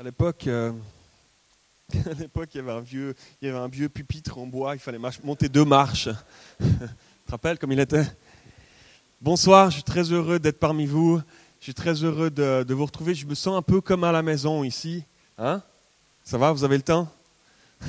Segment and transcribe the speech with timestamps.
[0.00, 0.72] À l'époque, euh,
[2.06, 4.74] à l'époque, il y avait un vieux, il y avait un vieux pupitre en bois.
[4.74, 6.08] Il fallait monter deux marches.
[6.58, 6.66] tu
[7.26, 8.06] te rappelles comme il était?
[9.20, 11.20] Bonsoir, je suis très heureux d'être parmi vous.
[11.58, 13.14] Je suis très heureux de, vous retrouver.
[13.14, 15.04] Je me sens un peu comme à la maison ici.
[15.36, 15.62] Hein?
[16.24, 17.06] Ça va Vous avez le temps?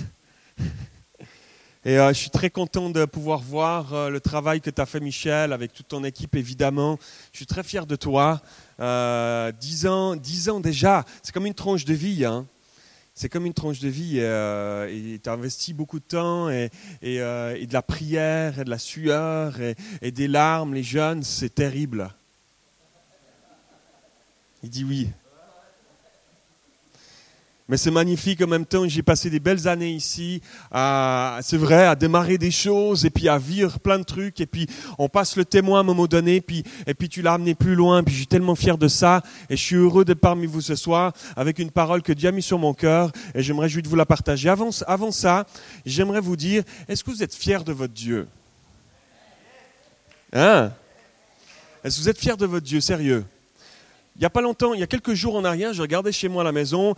[1.86, 4.86] Et euh, je suis très content de pouvoir voir euh, le travail que tu as
[4.86, 7.00] fait, Michel, avec toute ton équipe, évidemment.
[7.32, 8.42] Je suis très fier de toi.
[8.82, 12.26] Euh, dix ans, dix ans déjà, c'est comme une tranche de vie.
[12.26, 12.48] Hein.
[13.14, 14.18] C'est comme une tranche de vie.
[14.18, 16.72] et tu as investi beaucoup de temps et,
[17.02, 19.58] et, de la prière et de la sueur
[20.02, 20.74] et des larmes.
[20.74, 22.10] Les jeunes, c'est terrible.
[24.64, 25.10] Il dit oui.
[27.70, 28.86] Mais c'est magnifique en même temps.
[28.88, 33.38] J'ai passé des belles années ici, c'est vrai, à démarrer des choses et puis à
[33.38, 34.42] vivre plein de trucs.
[34.42, 37.34] Et puis on passe le témoin à un moment donné, puis, et puis tu l'as
[37.34, 38.04] amené plus loin.
[38.04, 39.24] Puis je suis tellement fier de ça.
[39.50, 42.34] Et je suis heureux d'être parmi vous ce soir avec une parole que Dieu a
[42.34, 43.12] mis sur mon cœur.
[43.34, 44.50] Et j'aimerais juste vous la partager.
[44.50, 45.46] Avant, avant ça,
[45.86, 48.28] j'aimerais vous dire, est-ce que vous êtes fiers de votre Dieu?
[50.34, 50.72] Hein?
[51.84, 52.82] Est-ce que vous êtes fiers de votre Dieu?
[52.82, 53.24] Sérieux?
[54.16, 56.28] Il n'y a pas longtemps, il y a quelques jours en arrière, je regardais chez
[56.28, 56.94] moi à la maison,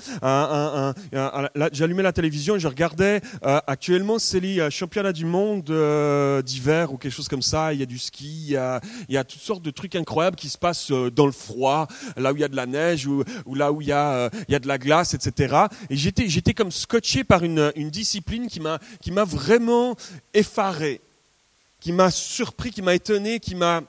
[1.71, 6.41] j'allumais la télévision et je regardais euh, actuellement c'est les euh, championnats du monde euh,
[6.41, 7.73] d'hiver ou quelque chose comme ça.
[7.73, 10.57] Il y a du ski, il y a, toutes sortes de trucs incroyables qui se
[10.57, 13.81] passent dans le froid, là où il y a de la neige ou, là où
[13.81, 15.55] il y, a, de la glace, etc.
[15.89, 19.95] Et j'étais, comme scotché par une, discipline qui m'a vraiment
[20.33, 20.99] effaré,
[21.79, 23.83] qui m'a surpris, qui m'a étonné, qui m'a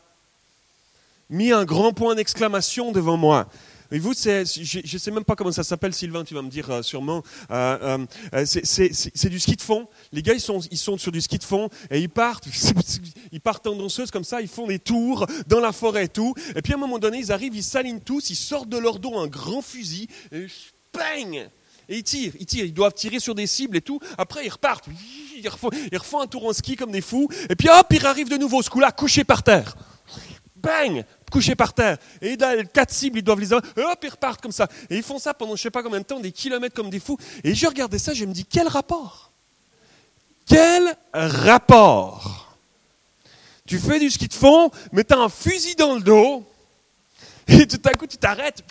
[1.31, 3.49] mis un grand point d'exclamation devant moi.
[3.93, 6.69] Et vous, je ne sais même pas comment ça s'appelle, Sylvain, tu vas me dire
[6.71, 7.23] euh, sûrement.
[7.51, 7.99] Euh,
[8.35, 9.87] euh, c'est du ski de fond.
[10.11, 12.49] Les gars, ils sont, ils sont sur du ski de fond et ils partent,
[13.33, 16.35] ils partent en danseuse comme ça, ils font des tours dans la forêt et tout.
[16.57, 18.99] Et puis à un moment donné, ils arrivent, ils s'alignent tous, ils sortent de leur
[18.99, 20.47] dos un grand fusil et
[20.93, 21.49] bang
[21.89, 24.01] et ils tirent, ils tirent, ils doivent tirer sur des cibles et tout.
[24.17, 24.87] Après, ils repartent,
[25.37, 27.29] ils refont, un tour en ski comme des fous.
[27.51, 29.77] Et puis hop, ils arrivent de nouveau, ce coup-là, couchés par terre
[30.65, 31.99] bang, couché par terre.
[32.21, 34.69] Et là, quatre cibles, ils doivent les avoir, hop, ils repartent comme ça.
[34.91, 37.01] Et ils font ça pendant je sais pas combien de temps, des kilomètres comme des
[37.01, 37.19] fous.
[37.43, 39.31] Et je regardais ça, je me dis, quel rapport?
[40.47, 42.57] Quel rapport?
[43.67, 46.45] Tu fais du ski de fond, mais tu as un fusil dans le dos,
[47.49, 48.63] et tout à coup, tu t'arrêtes,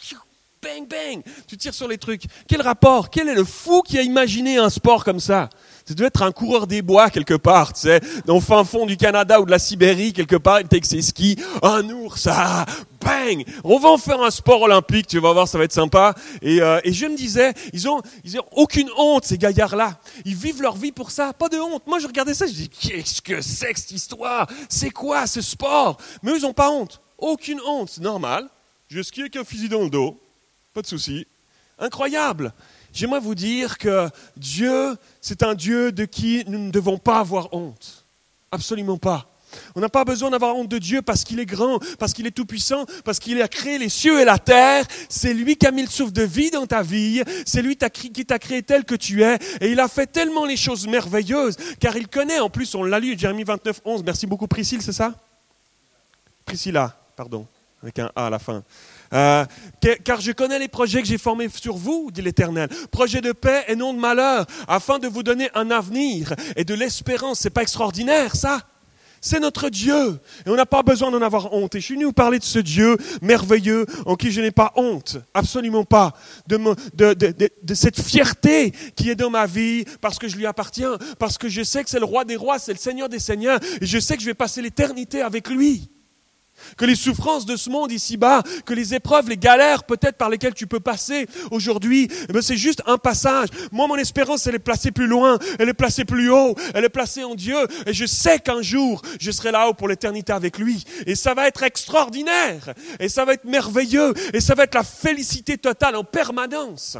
[0.63, 2.24] bang, bang, tu tires sur les trucs.
[2.47, 3.09] Quel rapport?
[3.09, 5.50] Quel est le fou qui a imaginé un sport comme ça?
[5.85, 8.85] Ça doit être un coureur des bois quelque part, tu sais, dans le fin fond
[8.85, 12.66] du Canada ou de la Sibérie quelque part, il avec ses skis, un ours, ah,
[13.03, 16.16] bang, on va en faire un sport olympique, tu vas voir, ça va être sympa.
[16.41, 20.00] Et, euh, et je me disais, ils ont, ils ont aucune honte ces gaillards-là.
[20.24, 21.85] Ils vivent leur vie pour ça, pas de honte.
[21.85, 24.47] Moi, je regardais ça, je dis, qu'est-ce que c'est que cette histoire?
[24.69, 25.97] C'est quoi ce sport?
[26.22, 28.47] Mais eux, ils n'ont pas honte, aucune honte, c'est normal.
[28.88, 30.19] Je skie avec un fusil dans le dos,
[30.74, 31.28] pas de souci.
[31.80, 32.54] Incroyable.
[32.94, 37.54] J'aimerais vous dire que Dieu, c'est un Dieu de qui nous ne devons pas avoir
[37.54, 38.06] honte.
[38.52, 39.30] Absolument pas.
[39.76, 42.32] On n'a pas besoin d'avoir honte de Dieu parce qu'il est grand, parce qu'il est
[42.32, 44.86] tout-puissant, parce qu'il a créé les cieux et la terre.
[45.10, 47.22] C'est lui qui a mis le souffle de vie dans ta vie.
[47.46, 49.38] C'est lui qui t'a créé tel que tu es.
[49.62, 53.00] Et il a fait tellement les choses merveilleuses, car il connaît, en plus, on l'a
[53.00, 54.04] lu, Jérémie 29, 11.
[54.04, 55.14] Merci beaucoup, Priscille, c'est ça?
[56.46, 57.48] Priscilla, pardon,
[57.82, 58.64] avec un A à la fin.
[59.13, 59.46] Euh,
[60.03, 62.69] car je connais les projets que j'ai formés sur vous, dit l'Éternel.
[62.91, 66.74] Projets de paix et non de malheur, afin de vous donner un avenir et de
[66.74, 67.40] l'espérance.
[67.40, 68.62] C'est pas extraordinaire, ça?
[69.25, 70.19] C'est notre Dieu.
[70.46, 71.75] Et on n'a pas besoin d'en avoir honte.
[71.75, 74.74] Et je suis venu vous parler de ce Dieu merveilleux en qui je n'ai pas
[74.75, 75.18] honte.
[75.34, 76.12] Absolument pas.
[76.47, 76.57] De,
[77.13, 80.97] de, cette fierté qui est dans ma vie parce que je lui appartiens.
[81.19, 83.59] Parce que je sais que c'est le roi des rois, c'est le Seigneur des seigneurs.
[83.80, 85.90] Et je sais que je vais passer l'éternité avec lui
[86.78, 90.53] que les souffrances de ce monde ici-bas, que les épreuves, les galères peut-être par lesquelles
[90.53, 93.50] tu peux passer aujourd'hui, eh c'est juste un passage.
[93.72, 96.90] Moi, mon espérance, elle est placée plus loin, elle est placée plus haut, elle est
[96.90, 97.57] placée en Dieu.
[97.85, 100.84] Et je sais qu'un jour, je serai là-haut pour l'éternité avec lui.
[101.06, 104.84] Et ça va être extraordinaire, et ça va être merveilleux, et ça va être la
[104.84, 106.97] félicité totale en permanence.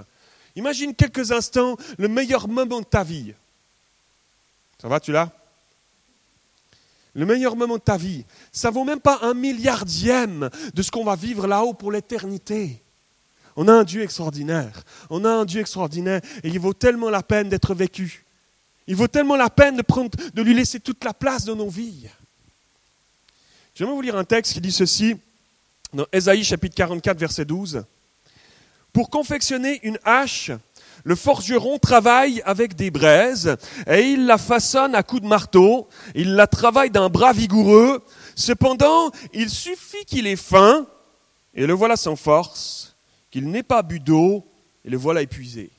[0.56, 3.34] Imagine quelques instants le meilleur moment de ta vie.
[4.82, 5.30] Ça va, tu l'as?
[7.14, 11.04] Le meilleur moment de ta vie, ça vaut même pas un milliardième de ce qu'on
[11.04, 12.82] va vivre là-haut pour l'éternité.
[13.56, 14.84] On a un Dieu extraordinaire.
[15.10, 18.26] On a un Dieu extraordinaire et il vaut tellement la peine d'être vécu.
[18.88, 22.08] Il vaut tellement la peine de, lui laisser toute la place dans nos vies.
[23.76, 25.16] J'aimerais vous lire un texte qui dit ceci
[25.94, 27.86] dans Ésaïe chapitre 44 verset 12.
[28.92, 30.52] Pour confectionner une hache,
[31.04, 33.58] le forgeron travaille avec des braises
[33.88, 35.90] et il la façonne à coups de marteau.
[36.16, 38.02] Il la travaille d'un bras vigoureux.
[38.36, 40.88] Cependant, il suffit qu'il ait faim,
[41.54, 42.96] et le voilà sans force,
[43.30, 44.46] qu'il n'ait pas bu d'eau
[44.86, 45.70] et le voilà épuisé.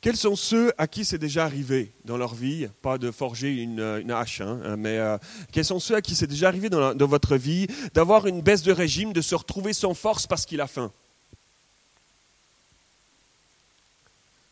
[0.00, 4.10] Quels sont ceux à qui c'est déjà arrivé dans leur vie, pas de forger une,
[4.10, 5.18] hache, hein, mais euh,
[5.52, 8.72] quels sont ceux à qui c'est déjà arrivé dans votre vie d'avoir une baisse de
[8.72, 10.90] régime, de se retrouver sans force parce qu'il a faim?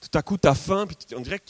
[0.00, 1.44] Tout à coup, tu as faim, puis on dirait que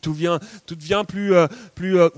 [0.00, 2.08] tout devient, tout devient plus, euh, plus euh,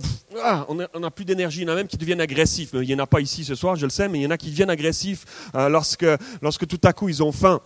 [0.43, 1.61] ah, on n'a plus d'énergie.
[1.63, 2.71] Il y en a même qui deviennent agressifs.
[2.75, 4.31] Il n'y en a pas ici ce soir, je le sais, mais il y en
[4.31, 6.07] a qui deviennent agressifs lorsque,
[6.41, 7.61] lorsque tout à coup ils ont faim.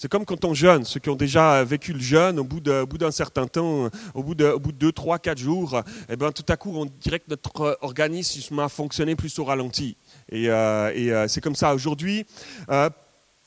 [0.00, 3.10] C'est comme quand on jeûne, ceux qui ont déjà vécu le jeûne, au bout d'un
[3.10, 6.46] certain temps, au bout de, au bout de 2, 3, 4 jours, eh ben, tout
[6.48, 9.98] à coup, on dirait que notre organisme a fonctionné plus au ralenti.
[10.32, 12.24] Et, euh, euh, c'est comme ça aujourd'hui,
[12.70, 12.88] euh,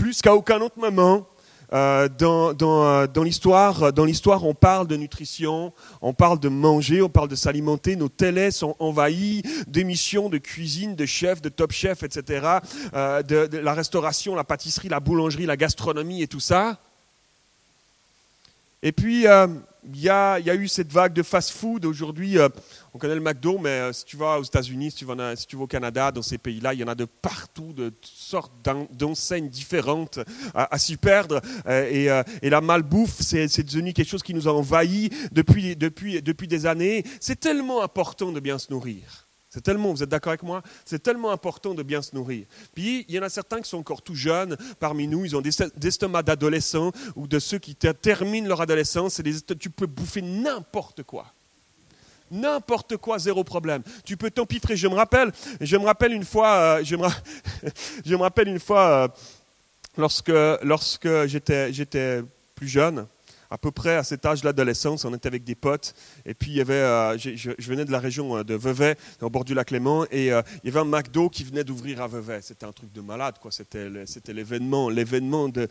[0.03, 1.25] plus qu'à aucun autre moment,
[1.71, 5.71] euh, dans, euh, dans, l'histoire, dans l'histoire, on parle de nutrition,
[6.01, 7.95] on parle de manger, on parle de s'alimenter.
[7.95, 12.57] Nos télés sont envahis d'émissions de cuisine, de chefs, de top chefs, etc.
[12.93, 16.81] Euh, de, la restauration, la pâtisserie, la boulangerie, la gastronomie et tout ça.
[18.83, 19.25] Et puis,
[19.85, 21.85] il y, a, eu cette vague de fast-food.
[21.85, 22.47] Aujourd'hui, euh,
[22.93, 25.67] on connaît le McDo, mais euh, si tu vas aux États-Unis, si, tu vas, au
[25.67, 28.53] Canada, dans ces pays-là, il y en a de partout, de toutes sortes
[28.91, 30.19] d'enseignes différentes
[30.53, 31.41] à, s'y perdre.
[31.67, 37.03] Euh, et, la malbouffe, c'est devenu quelque chose qui nous a envahis depuis des années.
[37.19, 39.22] C'est tellement important de bien se nourrir.
[39.53, 40.63] C'est tellement, vous êtes d'accord avec moi?
[40.83, 42.47] C'est tellement important de bien se nourrir.
[42.73, 45.41] Puis, il y en a certains qui sont encore tout jeunes parmi nous, ils ont
[45.41, 45.51] des,
[45.85, 49.23] estomacs d'adolescents ou de ceux qui terminent leur adolescence, et
[49.59, 51.27] tu peux bouffer n'importe quoi.
[52.31, 53.83] N'importe quoi, zéro problème.
[54.03, 54.75] Tu peux t'empiffrer.
[54.75, 57.07] Je me rappelle, je me rappelle une fois, euh, je, me,
[58.05, 59.07] je, me, rappelle une fois euh,
[59.97, 60.33] lorsque,
[60.63, 62.23] lorsque j'étais
[62.55, 63.05] plus jeune,
[63.53, 65.93] à peu près à cet âge l'adolescence, on était avec des potes,
[66.25, 69.29] et puis il y avait, euh, je, venais de la région euh, de Vevey, au
[69.29, 72.07] bord du lac Léman, et euh, il y avait un McDo qui venait d'ouvrir à
[72.07, 72.41] Vevey.
[72.41, 73.51] C'était un truc de malade, quoi.
[73.51, 73.89] C'était,
[74.33, 75.67] l'événement, l'événement de,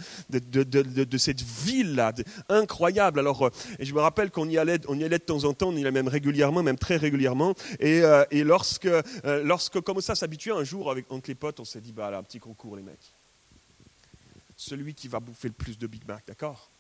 [1.19, 2.13] cette ville-là,
[2.49, 3.19] incroyable.
[3.19, 3.51] Alors,
[3.81, 6.07] et je me rappelle qu'on y allait, de temps en temps, on y allait même
[6.07, 8.05] régulièrement, même très régulièrement, et,
[8.45, 12.19] lorsque, comme ça s'habituait un jour avec, entre les potes, on s'est dit, bah là,
[12.19, 13.13] un petit concours, les mecs.
[14.57, 16.72] Celui qui va bouffer le plus de Big Mac, d'accord?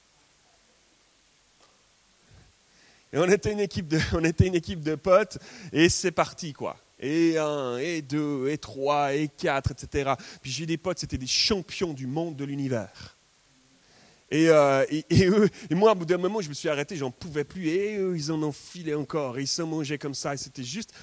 [3.12, 5.38] Et on était une équipe de, on était une équipe de potes,
[5.72, 6.76] et c'est parti, quoi.
[6.98, 10.12] Et un, et deux, et trois, et quatre, etc.
[10.40, 13.16] Puis j'ai des potes, c'était des champions du monde de l'univers.
[14.32, 17.10] Et, euh, et, eux, et moi, au bout d'un moment, je me suis arrêté, j'en
[17.10, 17.68] pouvais plus.
[17.68, 19.36] Et eux, ils en ont filé encore.
[19.38, 20.32] Et ils s'en mangeaient comme ça.
[20.32, 20.94] Et c'était juste.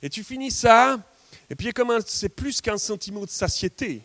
[0.00, 1.00] Et tu finis ça.
[1.50, 1.72] Et puis,
[2.06, 4.02] c'est plus qu'un sentiment de satiété.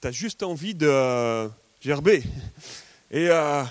[0.00, 2.22] Tu as juste envie de gerber.
[3.10, 3.64] Et, euh,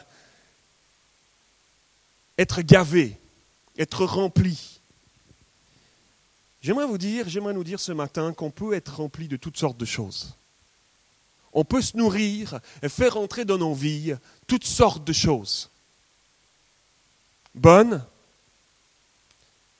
[2.37, 3.19] être gavé,
[3.77, 4.81] être rempli.
[6.61, 9.77] J'aimerais vous dire, j'aimerais nous dire ce matin qu'on peut être rempli de toutes sortes
[9.77, 10.35] de choses.
[11.51, 14.15] On peut se nourrir et faire entrer dans nos vies
[14.47, 15.69] toutes sortes de choses.
[17.53, 18.03] Bonnes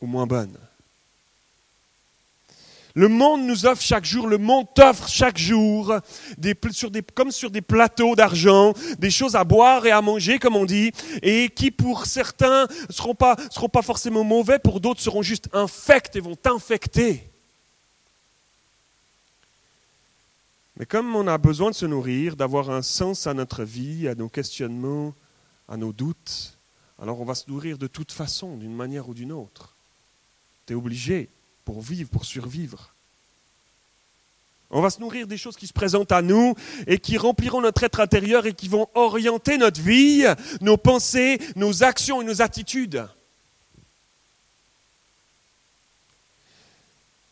[0.02, 0.58] ou moins bonnes?
[2.96, 5.96] Le monde nous offre chaque jour, le monde t'offre chaque jour,
[7.16, 10.92] comme sur des plateaux d'argent, des choses à boire et à manger, comme on dit,
[11.24, 15.50] et qui pour certains ne seront pas, seront pas forcément mauvais, pour d'autres seront juste
[15.54, 17.24] infects et vont t'infecter.
[20.78, 24.14] Mais comme on a besoin de se nourrir, d'avoir un sens à notre vie, à
[24.14, 25.16] nos questionnements,
[25.68, 26.60] à nos doutes,
[27.02, 29.76] alors on va se nourrir de toute façon, d'une manière ou d'une autre.
[30.68, 31.28] Tu es obligé
[31.66, 32.94] pour vivre, pour survivre.
[34.76, 36.56] On va se nourrir des choses qui se présentent à nous
[36.88, 40.26] et qui rempliront notre être intérieur et qui vont orienter notre vie,
[40.62, 43.08] nos pensées, nos actions et nos attitudes.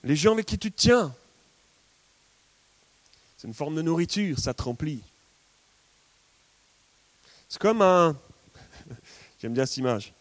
[0.04, 1.14] Les gens avec qui tu te tiens,
[3.38, 5.02] c'est une forme de nourriture, ça te remplit.
[7.50, 8.16] C'est comme un...
[9.42, 10.14] J'aime bien cette image.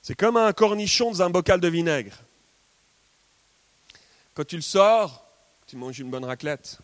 [0.00, 2.16] C'est comme un cornichon dans un bocal de vinaigre.
[4.38, 5.26] Quand tu le sors,
[5.66, 6.78] tu manges une bonne raclette.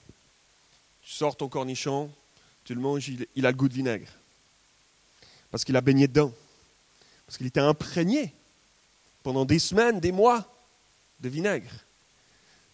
[1.02, 2.10] Tu sors ton cornichon,
[2.64, 4.08] tu le manges, il, a le goût de vinaigre.
[5.52, 6.32] Parce qu'il a baigné dedans.
[7.24, 8.34] Parce qu'il était imprégné
[9.22, 10.52] pendant des semaines, des mois
[11.20, 11.70] de vinaigre.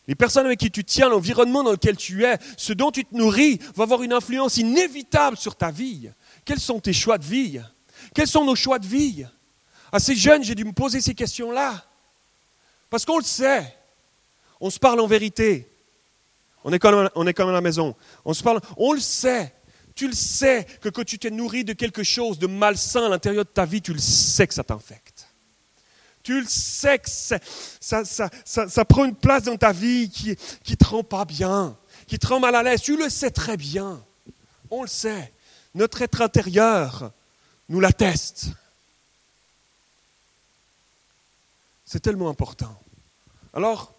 [0.08, 3.14] Les personnes avec qui tu tiens, l'environnement dans lequel tu es, ce dont tu te
[3.14, 6.08] nourris, va avoir une influence inévitable sur ta vie.
[6.46, 7.60] Quels sont tes choix de vie?
[8.14, 9.26] Quels sont nos choix de vie?
[9.92, 11.84] Assez jeune, j'ai dû me poser ces questions-là.
[12.88, 13.76] Parce qu'on le sait.
[14.61, 15.67] On se parle en vérité.
[16.64, 17.95] On est comme, on est à la maison.
[18.25, 19.55] On se parle, on le sait.
[19.95, 23.45] Tu le sais que quand tu t'es nourri de quelque chose de malsain à l'intérieur
[23.45, 25.26] de ta vie, tu le sais que ça t'infecte.
[26.23, 27.38] Tu le sais que ça,
[28.05, 31.76] ça, prend une place dans ta vie qui ne te rend pas bien,
[32.07, 32.83] qui te rend mal à l'aise.
[32.83, 34.02] Tu le sais très bien.
[34.71, 35.33] On le sait.
[35.75, 37.11] Notre être intérieur
[37.69, 38.49] nous l'atteste.
[41.87, 42.81] C'est tellement important.
[43.52, 43.95] Alors,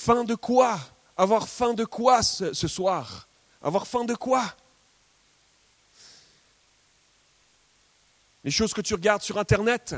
[0.00, 0.80] fin de quoi?
[1.16, 3.28] Avoir faim de quoi ce, soir?
[3.60, 4.54] Avoir faim de quoi?
[8.42, 9.94] Les choses que tu regardes sur Internet,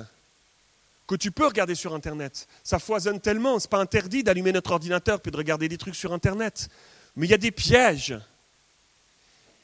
[1.06, 4.72] que tu peux regarder sur Internet, ça foisonne tellement, ce n'est pas interdit d'allumer notre
[4.72, 6.68] ordinateur puis de regarder des trucs sur Internet.
[7.14, 8.18] Mais il y a des pièges.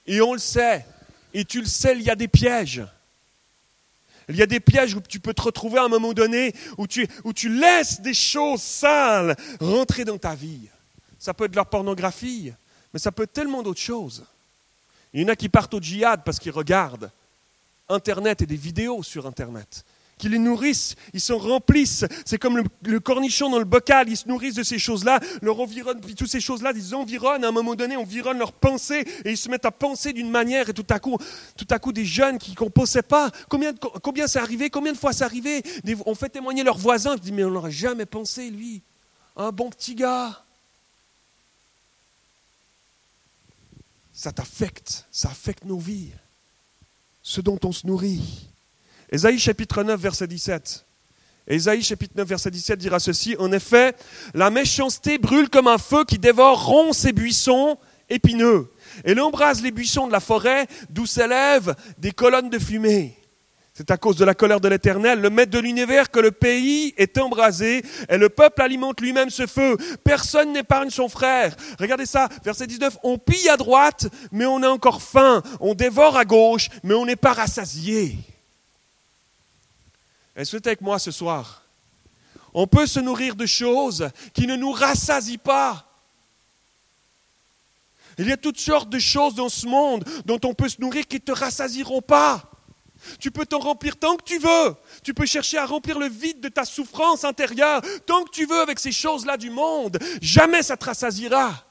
[0.06, 0.86] Et on le sait.
[1.34, 2.86] Et tu le sais, il y a des pièges.
[4.28, 6.86] Il y a des pièges où tu peux te retrouver à un moment donné où
[6.86, 7.08] tu,
[7.48, 10.68] laisses des choses sales rentrer dans ta vie.
[11.18, 12.52] Ça peut être de la pornographie,
[12.92, 14.24] mais ça peut être tellement d'autres choses.
[15.12, 17.10] Il y en a qui partent au djihad parce qu'ils regardent
[17.88, 19.84] Internet et des vidéos sur Internet
[20.18, 22.04] qui les nourrissent, ils se remplissent.
[22.24, 26.00] C'est comme le, cornichon dans le bocal, ils se nourrissent de ces choses-là, leur environnent,
[26.00, 29.36] puis toutes ces choses-là, ils environnent, à un moment donné, environnent leurs pensées, et ils
[29.36, 31.16] se mettent à penser d'une manière, et tout à coup,
[31.56, 33.72] tout à coup des jeunes qui ne pensaient pas, combien,
[34.02, 35.62] combien c'est arrivé, combien de fois c'est arrivé,
[36.04, 38.82] on fait témoigner leurs voisins, ils disent, mais on n'aurait jamais pensé, lui,
[39.36, 40.44] un bon petit gars.
[44.12, 46.10] Ça t'affecte, ça affecte nos vies,
[47.22, 48.48] ce dont on se nourrit.
[49.10, 50.84] Ésaïe chapitre 9, verset 17.
[51.46, 53.94] Ésaïe chapitre 9, verset 17 dira ceci, En effet,
[54.34, 57.78] la méchanceté brûle comme un feu qui dévore rond ses buissons
[58.10, 58.70] épineux.
[59.04, 63.16] Elle embrase les buissons de la forêt d'où s'élèvent des colonnes de fumée.
[63.72, 66.92] C'est à cause de la colère de l'Éternel, le maître de l'univers, que le pays
[66.96, 69.76] est embrasé et le peuple alimente lui-même ce feu.
[70.02, 71.54] Personne n'épargne son frère.
[71.78, 72.98] Regardez ça, verset 19.
[73.04, 75.42] On pille à droite, mais on a encore faim.
[75.60, 78.16] On dévore à gauche, mais on n'est pas rassasié.
[80.38, 81.64] Est-ce que avec moi ce soir
[82.54, 85.84] On peut se nourrir de choses qui ne nous rassasient pas.
[88.18, 91.08] Il y a toutes sortes de choses dans ce monde dont on peut se nourrir
[91.08, 92.48] qui ne te rassasieront pas.
[93.18, 94.76] Tu peux t'en remplir tant que tu veux.
[95.02, 98.60] Tu peux chercher à remplir le vide de ta souffrance intérieure tant que tu veux
[98.60, 99.98] avec ces choses-là du monde.
[100.22, 101.64] Jamais ça te rassasiera.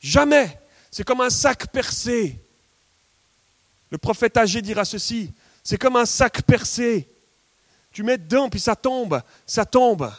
[0.00, 0.60] Jamais.
[0.90, 2.38] C'est comme un sac percé.
[3.88, 5.32] Le prophète âgé dira ceci
[5.64, 7.08] c'est comme un sac percé.
[7.90, 10.12] Tu mets dedans, puis ça tombe, ça tombe.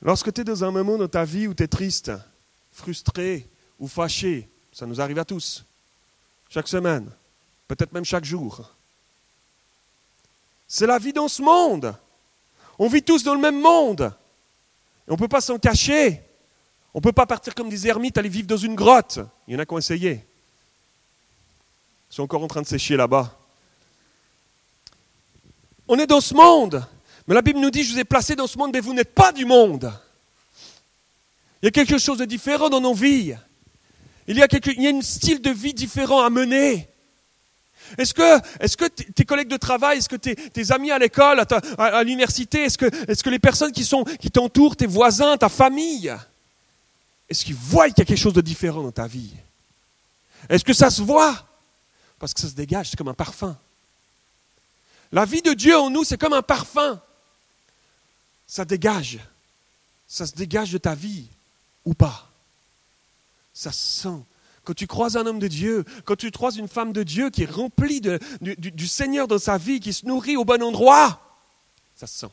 [0.00, 2.12] Lorsque tu es dans un moment dans ta vie où tu es triste,
[2.72, 3.46] frustré
[3.78, 5.64] ou fâché, ça nous arrive à tous,
[6.48, 7.10] chaque semaine,
[7.66, 8.70] peut-être même chaque jour.
[10.68, 11.94] C'est la vie dans ce monde.
[12.78, 14.14] On vit tous dans le même monde.
[15.08, 16.22] On ne peut pas s'en cacher.
[16.92, 19.20] On ne peut pas partir comme des ermites, aller vivre dans une grotte.
[19.46, 20.24] Il y en a qui ont essayé.
[22.10, 23.36] Ils sont encore en train de sécher là-bas.
[25.86, 26.84] On est dans ce monde.
[27.26, 29.14] Mais la Bible nous dit, je vous ai placé dans ce monde, mais vous n'êtes
[29.14, 29.92] pas du monde.
[31.62, 33.34] Il y a quelque chose de différent dans nos vies.
[34.26, 36.88] Il y a, un style de vie différent à mener.
[37.98, 41.42] Est-ce que, tes collègues de travail, est-ce que tes, amis à l'école,
[41.78, 46.12] à, l'université, est-ce que, les personnes qui t'entourent, tes voisins, ta famille,
[47.30, 49.32] est-ce qu'ils voient qu'il y a quelque chose de différent dans ta vie?
[50.48, 51.46] Est-ce que ça se voit?
[52.18, 53.56] Parce que ça se dégage, c'est comme un parfum.
[55.12, 57.00] La vie de Dieu en nous, c'est comme un parfum.
[58.46, 59.20] Ça dégage.
[60.08, 61.28] Ça se dégage de ta vie
[61.84, 62.28] ou pas.
[63.54, 64.24] Ça se sent.
[64.64, 67.44] Quand tu croises un homme de Dieu, quand tu croises une femme de Dieu qui
[67.44, 71.20] est remplie du, du Seigneur dans sa vie, qui se nourrit au bon endroit,
[71.96, 72.32] ça se sent.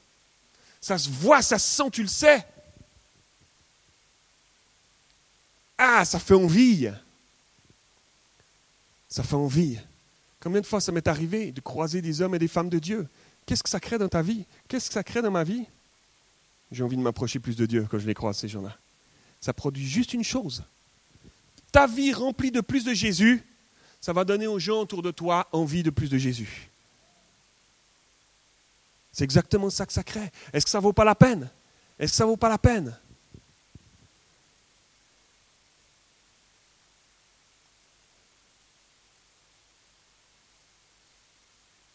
[0.82, 2.46] Ça se voit, ça se sent, tu le sais.
[5.77, 6.89] Ah, ça fait envie.
[9.10, 9.79] Ça fait envie.
[10.39, 13.07] Combien de fois ça m'est arrivé de croiser des hommes et des femmes de Dieu?
[13.46, 14.46] Qu'est-ce que ça crée dans ta vie?
[14.67, 15.65] Qu'est-ce que ça crée dans ma vie?
[16.72, 18.77] J'ai envie de m'approcher plus de Dieu quand je les croise, ces gens-là.
[19.39, 20.63] Ça produit juste une chose.
[21.72, 23.43] Ta vie remplie de plus de Jésus,
[24.01, 26.69] ça va donner aux gens autour de toi envie de plus de Jésus.
[29.13, 30.31] C'est exactement ça que ça crée.
[30.53, 31.50] Est-ce que ça vaut pas la peine?
[31.98, 32.96] Est-ce que ça vaut pas la peine?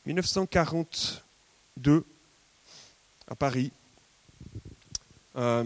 [0.04, 2.04] 1942,
[3.28, 3.71] à Paris,
[5.37, 5.64] euh,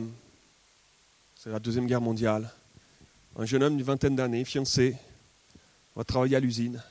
[1.36, 2.52] c'est la Deuxième Guerre mondiale,
[3.38, 4.94] un jeune homme d'une vingtaine d'années, fiancé,
[5.94, 6.82] va travailler à l'usine.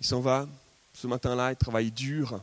[0.00, 0.46] Il s'en va,
[0.92, 2.42] ce matin-là, il travaille dur,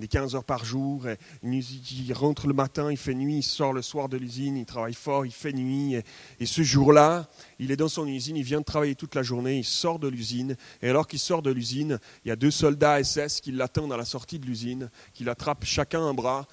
[0.00, 1.06] des 15 heures par jour.
[1.42, 4.94] il rentre le matin, il fait nuit, il sort le soir de l'usine, il travaille
[4.94, 5.96] fort, il fait nuit.
[6.40, 7.28] Et, ce jour-là,
[7.58, 10.08] il est dans son usine, il vient de travailler toute la journée, il sort de
[10.08, 10.56] l'usine.
[10.82, 13.96] Et alors qu'il sort de l'usine, il y a deux soldats SS qui l'attendent à
[13.96, 16.48] la sortie de l'usine, qui l'attrapent chacun un bras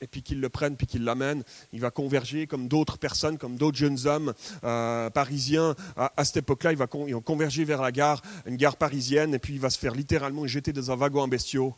[0.00, 1.42] et puis qu'ils le prennent, puis qu'ils l'amènent.
[1.72, 4.32] Il va converger comme d'autres personnes, comme d'autres jeunes hommes
[4.64, 5.74] euh, parisiens.
[5.96, 9.60] À, cette époque-là, ils, vont converger vers la gare, une gare parisienne, et puis il
[9.60, 11.74] va se faire littéralement jeter dans un wagon en bestiaux.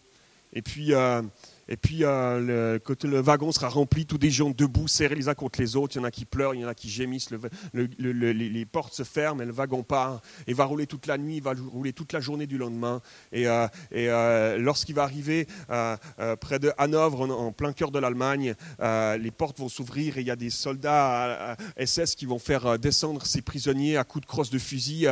[0.52, 1.22] Et puis, euh,
[1.70, 2.40] et puis, euh,
[2.74, 5.76] le, quand le wagon sera rempli, tous des gens debout, serrés les uns contre les
[5.76, 5.94] autres.
[5.94, 7.30] Il y en a qui pleurent, il y en a qui gémissent.
[7.72, 10.20] les portes se ferment et le wagon part.
[10.48, 13.00] Et va rouler toute la nuit, il va rouler toute la journée du lendemain.
[13.30, 15.46] Et, euh, euh, lorsqu'il va arriver
[16.40, 20.32] près de Hanovre, en, plein cœur de l'Allemagne, les portes vont s'ouvrir et il y
[20.32, 24.58] a des soldats SS qui vont faire descendre ces prisonniers à coups de crosse de
[24.58, 25.06] fusil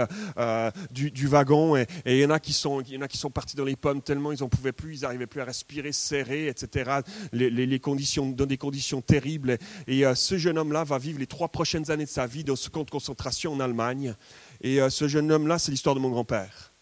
[0.90, 1.76] du, wagon.
[1.76, 3.64] Et, il, y en a qui sont, il y en a qui sont partis dans
[3.64, 7.00] les pommes tellement ils n'en pouvaient plus, ils n'arrivaient plus à respirer serrés etc.,
[7.32, 9.58] dans des conditions terribles.
[9.86, 12.56] Et euh, ce jeune homme-là va vivre les trois prochaines années de sa vie dans
[12.56, 14.14] ce camp de concentration en Allemagne.
[14.60, 16.72] Et euh, ce jeune homme-là, c'est l'histoire de mon grand-père.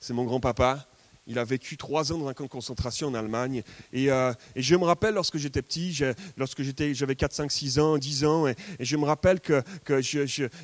[0.00, 0.87] C'est mon grand-papa.
[1.28, 3.62] Il a vécu trois ans dans un camp de concentration en Allemagne.
[3.92, 6.02] Et, euh, je me rappelle lorsque j'étais petit,
[6.38, 9.62] lorsque j'avais 4, 5, 6 ans, 10 ans, et, je me rappelle que,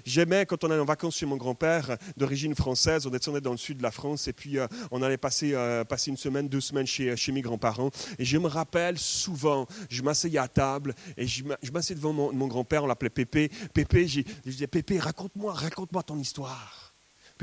[0.04, 3.58] j'aimais quand on allait en vacances chez mon grand-père d'origine française, on descendait dans le
[3.58, 6.62] sud de la France, et puis euh, on allait passer, euh, passer une semaine, deux
[6.62, 7.90] semaines chez, chez mes grands-parents.
[8.18, 12.46] Et je me rappelle souvent, je m'asseyais à table, et je m'asseyais devant mon, mon
[12.46, 13.50] grand-père, on l'appelait Pépé.
[13.74, 16.83] Pépé, je disais, Pépé, raconte-moi, raconte-moi ton histoire.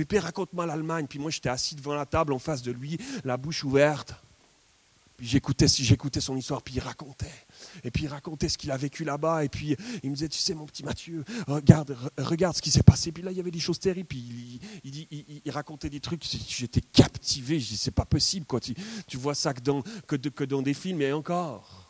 [0.01, 1.05] Pépé, raconte-moi l'Allemagne.
[1.07, 4.15] Puis moi, j'étais assis devant la table en face de lui, la bouche ouverte.
[5.15, 7.45] Puis j'écoutais, j'écoutais son histoire, puis il racontait.
[7.83, 9.45] Et puis il racontait ce qu'il a vécu là-bas.
[9.45, 12.81] Et puis il me disait, tu sais, mon petit Mathieu, regarde, regarde ce qui s'est
[12.81, 13.11] passé.
[13.11, 14.07] Puis là, il y avait des choses terribles.
[14.07, 16.25] Puis il, racontait des trucs.
[16.49, 17.59] J'étais captivé.
[17.59, 18.47] Je dis, c'est pas possible.
[18.47, 18.59] Quoi.
[18.59, 18.73] Tu,
[19.05, 21.80] tu vois ça que dans, que, que dans des films, et encore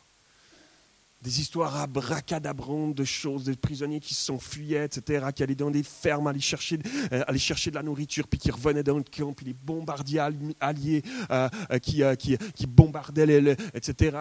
[1.21, 6.27] des histoires abracadabrantes de choses, des prisonniers qui s'enfuyaient, etc., qui allaient dans des fermes
[6.27, 6.79] aller chercher,
[7.13, 10.19] euh, aller chercher de la nourriture, puis qui revenaient dans le camp, puis les bombardiers
[10.59, 14.17] alliés euh, euh, qui, qui, qui, bombardaient, les, etc.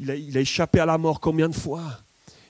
[0.00, 1.84] il, a, il, a, échappé à la mort combien de fois?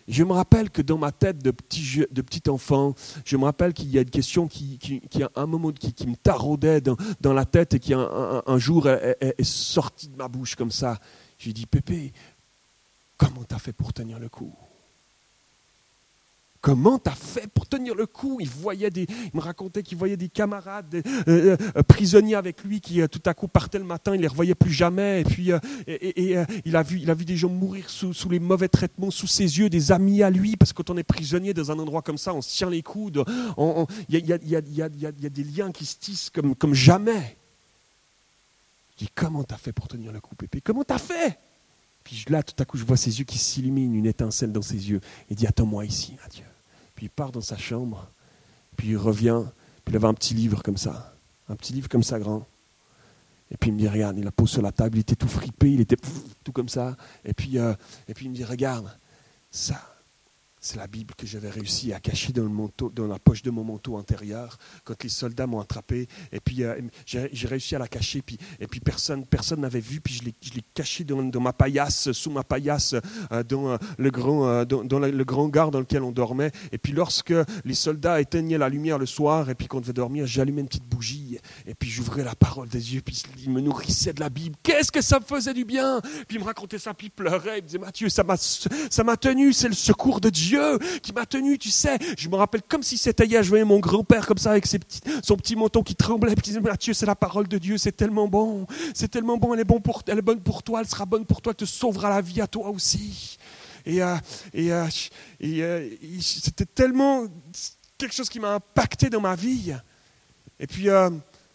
[0.07, 2.95] Je me rappelle que dans ma tête de petit, de enfant,
[3.27, 5.93] je me rappelle qu'il y a une question qui, qui, qui a un moment qui,
[5.93, 10.17] qui me taraudait dans, dans, la tête et qui un, jour est, est sortie de
[10.17, 10.99] ma bouche comme ça.
[11.37, 12.15] J'ai dit, Pépé,
[13.19, 14.55] Comment t'as fait pour tenir le coup?
[16.61, 18.39] Comment t'as fait pour tenir le coup?
[18.41, 22.81] Il, voyait des, il me racontait qu'il voyait des camarades euh, euh, prisonniers avec lui
[22.81, 25.21] qui euh, tout à coup partaient le matin, il les revoyait plus jamais.
[25.21, 25.53] Et puis
[25.87, 29.59] il, a vu, il a vu des gens mourir sous, les mauvais traitements sous ses
[29.59, 32.19] yeux, des amis à lui, parce que quand on est prisonnier dans un endroit comme
[32.19, 33.25] ça, on se tient les coudes.
[34.09, 37.37] Il y, a, des liens qui se tissent comme, comme jamais.
[38.95, 40.61] Je dis, comment t'as fait pour tenir le coup, Pépé?
[40.61, 41.39] Comment t'as fait?
[42.09, 44.89] Puis là, tout à coup, je vois ses yeux qui s'illuminent, une étincelle dans ses
[44.89, 45.03] yeux.
[45.29, 46.47] Il dit Attends-moi ici, adieu.
[46.95, 48.11] Puis il part dans sa chambre,
[48.79, 49.43] puis il revient,
[49.85, 51.15] puis il avait un petit livre comme ça,
[51.51, 52.47] un petit livre comme ça grand.
[53.51, 55.29] Et puis il me dit Regarde, il la pose sur la table, il était tout
[55.29, 55.99] fripé, il était
[56.43, 56.97] tout comme ça.
[57.27, 57.75] Et puis, euh,
[58.09, 58.91] et puis il me dit Regarde,
[59.51, 59.79] ça,
[60.69, 63.51] c'est la Bible que j'avais réussi à cacher dans, le manteau, dans la poche de
[63.51, 66.07] mon manteau intérieur quand les soldats m'ont attrapé.
[66.31, 68.21] Et puis euh, j'ai réussi à la cacher.
[68.21, 70.03] Puis, et puis personne personne n'avait vu.
[70.03, 72.95] Puis je l'ai caché dans, ma paillasse, sous ma paillasse,
[73.33, 76.53] euh, dans, euh, le grand, dans, le, grand gare dans lequel on dormait.
[76.71, 77.33] Et puis lorsque
[77.65, 80.87] les soldats éteignaient la lumière le soir et puis qu'on devait dormir, j'allumais une petite
[80.87, 81.39] bougie.
[81.67, 83.01] Et puis j'ouvrais la parole des yeux.
[83.01, 84.57] Puis il me nourrissait de la Bible.
[84.63, 86.03] Qu'est-ce que ça me faisait du bien?
[86.03, 86.93] Puis il me racontait ça.
[86.93, 87.61] Puis il pleurait.
[87.61, 89.55] Il me disait Mathieu, ça m'a tenu.
[89.55, 90.58] C'est le secours de Dieu.
[91.03, 91.99] Qui m'a tenu, tu sais.
[92.17, 94.79] Je me rappelle comme si c'était hier, je voyais mon grand-père comme ça avec ses
[94.79, 97.93] petits, son petit menton qui tremblait, puis disait, Mathieu, c'est la parole de Dieu, c'est
[97.93, 99.65] tellement bon, c'est tellement bon, elle est,
[100.23, 102.69] bonne pour toi, elle sera bonne pour toi, elle te sauvera la vie à toi
[102.71, 103.39] aussi.
[103.87, 104.17] Et, euh,
[104.55, 104.89] euh,
[105.43, 105.91] euh,
[106.21, 107.27] c'était tellement
[107.97, 109.75] quelque chose qui m'a impacté dans ma vie.
[110.61, 110.85] Et puis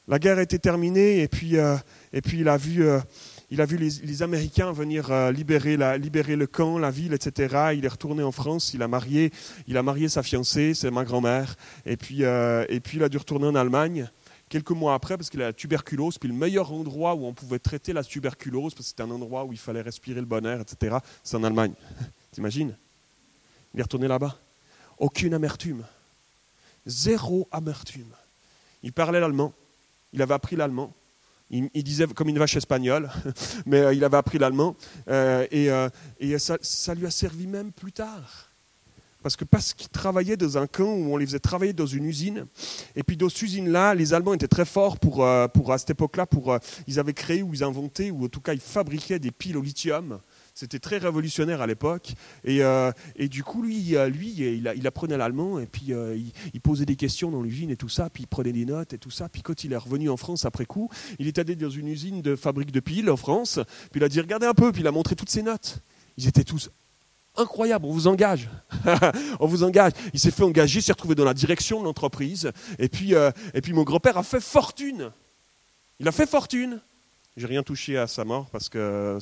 [0.08, 1.58] la guerre était terminée, et puis
[2.34, 2.86] il a vu
[3.52, 7.74] il a vu les, Américains venir euh, libérer, le camp, la ville, etc.
[7.76, 9.32] Il est retourné en France, il a marié,
[9.68, 13.10] il a marié sa fiancée, c'est ma grand-mère, et puis, euh, et puis il a
[13.10, 14.10] dû retourner en Allemagne
[14.50, 16.18] quelques mois après parce qu'il a la tuberculose.
[16.18, 19.46] Puis le meilleur endroit où on pouvait traiter la tuberculose, parce que c'était un endroit
[19.46, 21.74] où il fallait respirer le bon air, etc., c'est en Allemagne.
[22.32, 22.76] T'imagines?
[23.74, 24.38] Il est retourné là-bas.
[25.00, 25.84] Aucune amertume.
[26.86, 28.14] Zéro amertume.
[28.84, 29.54] Il parlait l'allemand.
[30.12, 30.94] Il avait appris l'allemand.
[31.50, 33.12] Il, disait comme une vache espagnole,
[33.66, 34.76] mais euh, il avait appris l'allemand.
[35.08, 35.90] Euh, et, euh,
[36.40, 38.50] ça, lui a servi même plus tard.
[39.22, 42.06] parce que parce qu'ils travaillaient dans un camp où on les faisait travailler dans une
[42.06, 42.48] usine,
[42.96, 46.26] et puis dans cette usine-là, les Allemands étaient très forts pour, pour à cette époque-là,
[46.26, 49.58] pour ils avaient créé ou ils inventaient ou en tout cas ils fabriquaient des piles
[49.58, 50.20] au lithium.
[50.56, 52.14] C'était très révolutionnaire à l'époque.
[52.44, 55.94] Et, euh, et, du coup, lui, lui il, il apprenait l'allemand et puis
[56.54, 58.98] il, posait des questions dans l'usine et tout ça, puis il prenait des notes et
[58.98, 59.30] tout ça.
[59.30, 60.90] Puis quand il est revenu en France après coup,
[61.20, 63.60] il est allé dans une usine de fabrique de piles en France,
[63.92, 65.80] puis il a dit regardez un peu, puis il a montré toutes ses notes.
[66.18, 66.70] Ils étaient tous
[67.36, 68.50] incroyable, on vous engage.
[69.40, 69.94] on vous engage.
[70.14, 72.52] Il s'est fait engager, s'est retrouvé dans la direction de l'entreprise.
[72.80, 75.12] Et puis, euh, et puis mon grand-père a fait fortune.
[76.00, 76.80] Il a fait fortune.
[77.36, 79.18] J'ai rien touché à sa mort parce que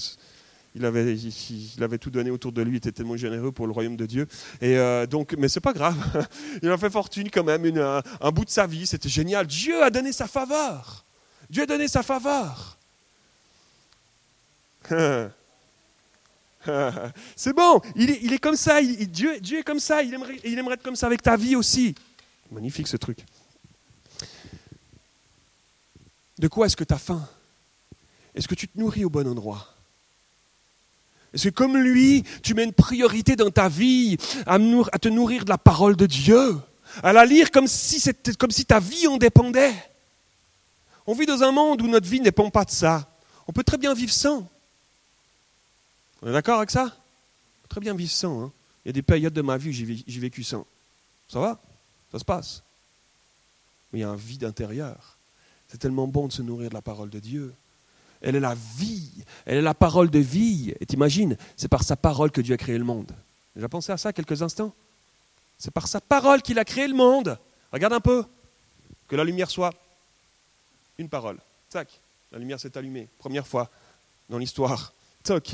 [0.74, 4.06] il avait, tout donné autour de lui, il était tellement généreux pour le royaume de
[4.06, 4.26] Dieu.
[4.62, 5.98] Et euh, donc, mais c'est pas grave.
[6.64, 8.88] il a fait fortune quand même, un, bout de sa vie.
[8.88, 9.48] C'était génial.
[9.48, 11.04] Dieu a donné sa faveur.
[11.50, 12.78] Dieu a donné sa faveur.
[17.36, 20.74] c'est bon, il est, comme ça, Dieu, Dieu, est comme ça, il aimerait, il aimerait
[20.76, 21.96] être comme ça avec ta vie aussi.
[22.52, 23.20] Magnifique ce truc.
[26.40, 27.28] De quoi est-ce que tu as faim?
[28.34, 29.71] Est-ce que tu te nourris au bon endroit?
[31.34, 35.50] Est-ce que comme lui, tu mets une priorité dans ta vie à, te nourrir de
[35.50, 36.58] la parole de Dieu
[37.04, 38.02] À la lire comme si,
[38.38, 39.74] comme si ta vie en dépendait
[41.08, 43.10] On vit dans un monde où notre vie ne dépend pas de ça.
[43.48, 44.48] On peut très bien vivre sans.
[46.22, 46.96] On est d'accord avec ça?
[47.70, 48.44] Très bien vivre sans.
[48.44, 48.52] Hein.
[48.84, 50.66] Il y a des périodes de ma vie où j'ai vécu sans.
[51.30, 51.62] Ça va?
[52.12, 52.62] Ça se passe.
[53.92, 55.18] Mais il y a un vide intérieur.
[55.70, 57.54] C'est tellement bon de se nourrir de la parole de Dieu.
[58.22, 59.12] Elle est la vie.
[59.46, 60.74] Elle est la parole de vie.
[60.80, 63.12] Et t'imagines, c'est par sa parole que Dieu a créé le monde.
[63.56, 64.74] J'ai pensé à ça quelques instants?
[65.58, 67.38] C'est par sa parole qu'il a créé le monde.
[67.72, 68.24] Regarde un peu.
[69.08, 69.74] Que la lumière soit
[70.98, 71.38] une parole.
[71.70, 72.00] Tac.
[72.32, 73.08] La lumière s'est allumée.
[73.20, 73.70] Première fois
[74.30, 74.94] dans l'histoire.
[75.24, 75.52] Toc.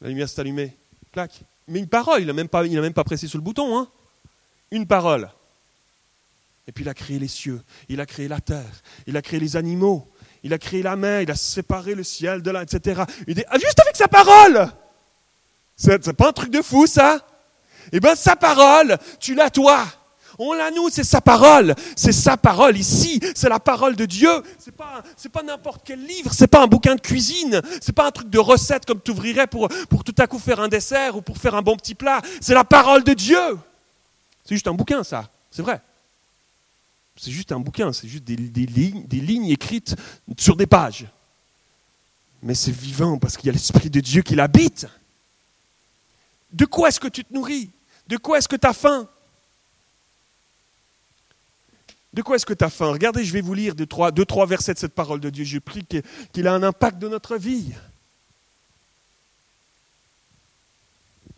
[0.00, 0.76] La lumière s'est allumée.
[1.10, 1.32] Clac.
[1.68, 3.78] Mais une parole, il n'a même, pas, même pressé sur le bouton.
[3.78, 3.88] Hein.
[4.70, 5.30] Une parole.
[6.66, 9.40] Et puis il a créé les cieux, il a créé la terre, il a créé
[9.40, 10.08] les animaux,
[10.42, 13.02] il a créé la main, il a séparé le ciel de là, etc.
[13.26, 14.68] Il dit, ah, juste avec sa parole
[15.76, 17.18] C'est pas un truc de fou, ça?
[17.92, 19.84] Eh bien, sa parole, tu l'as toi.
[20.38, 21.74] On l'a nous, c'est sa parole.
[21.94, 23.20] C'est sa parole ici.
[23.34, 24.30] C'est la parole de Dieu.
[24.58, 25.02] C'est pas,
[25.32, 26.32] pas n'importe quel livre.
[26.32, 27.60] C'est pas un bouquin de cuisine.
[27.80, 30.60] C'est pas un truc de recette comme tu ouvrirais pour, pour tout à coup faire
[30.60, 32.20] un dessert ou pour faire un bon petit plat.
[32.40, 33.58] C'est la parole de Dieu.
[34.44, 35.24] C'est juste un bouquin, ça.
[35.50, 35.82] C'est vrai.
[37.16, 37.92] C'est juste un bouquin.
[37.92, 38.66] C'est juste des, des,
[39.20, 39.96] lignes, écrites
[40.38, 41.06] sur des pages.
[42.42, 44.86] Mais c'est vivant parce qu'il y a l'Esprit de Dieu qui l'habite.
[46.52, 47.70] De quoi est-ce que tu te nourris?
[48.08, 49.08] De quoi est-ce que tu as faim?
[52.12, 52.90] De quoi est-ce que tu as faim?
[52.90, 55.44] Regardez, je vais vous lire deux, trois, deux, trois versets de cette parole de Dieu.
[55.44, 55.84] Je prie
[56.32, 57.72] qu'il a un impact dans notre vie.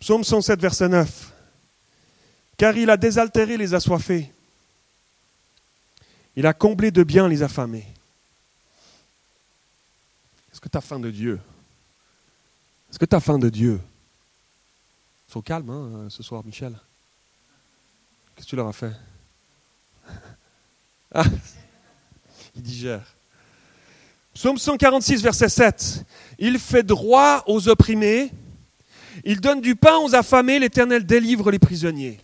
[0.01, 1.33] Psaume 107, verset 9.
[2.57, 4.34] Car il a désaltéré les assoiffés.
[6.37, 7.87] Il a comblé de bien les affamés.
[10.53, 11.41] Est-ce que tu as faim de Dieu?
[12.91, 13.81] Est-ce que tu as faim de Dieu?
[15.29, 16.77] Ils sont calmes hein, ce soir, Michel.
[18.35, 18.93] Qu'est-ce que tu leur as fait?
[21.17, 21.25] Ah,
[22.57, 23.15] il digère.
[24.35, 26.05] Psaume 146, verset 7.
[26.41, 28.33] Il fait droit aux opprimés.
[29.25, 30.59] Il donne du pain aux affamés.
[30.59, 32.19] L'Éternel délivre les prisonniers.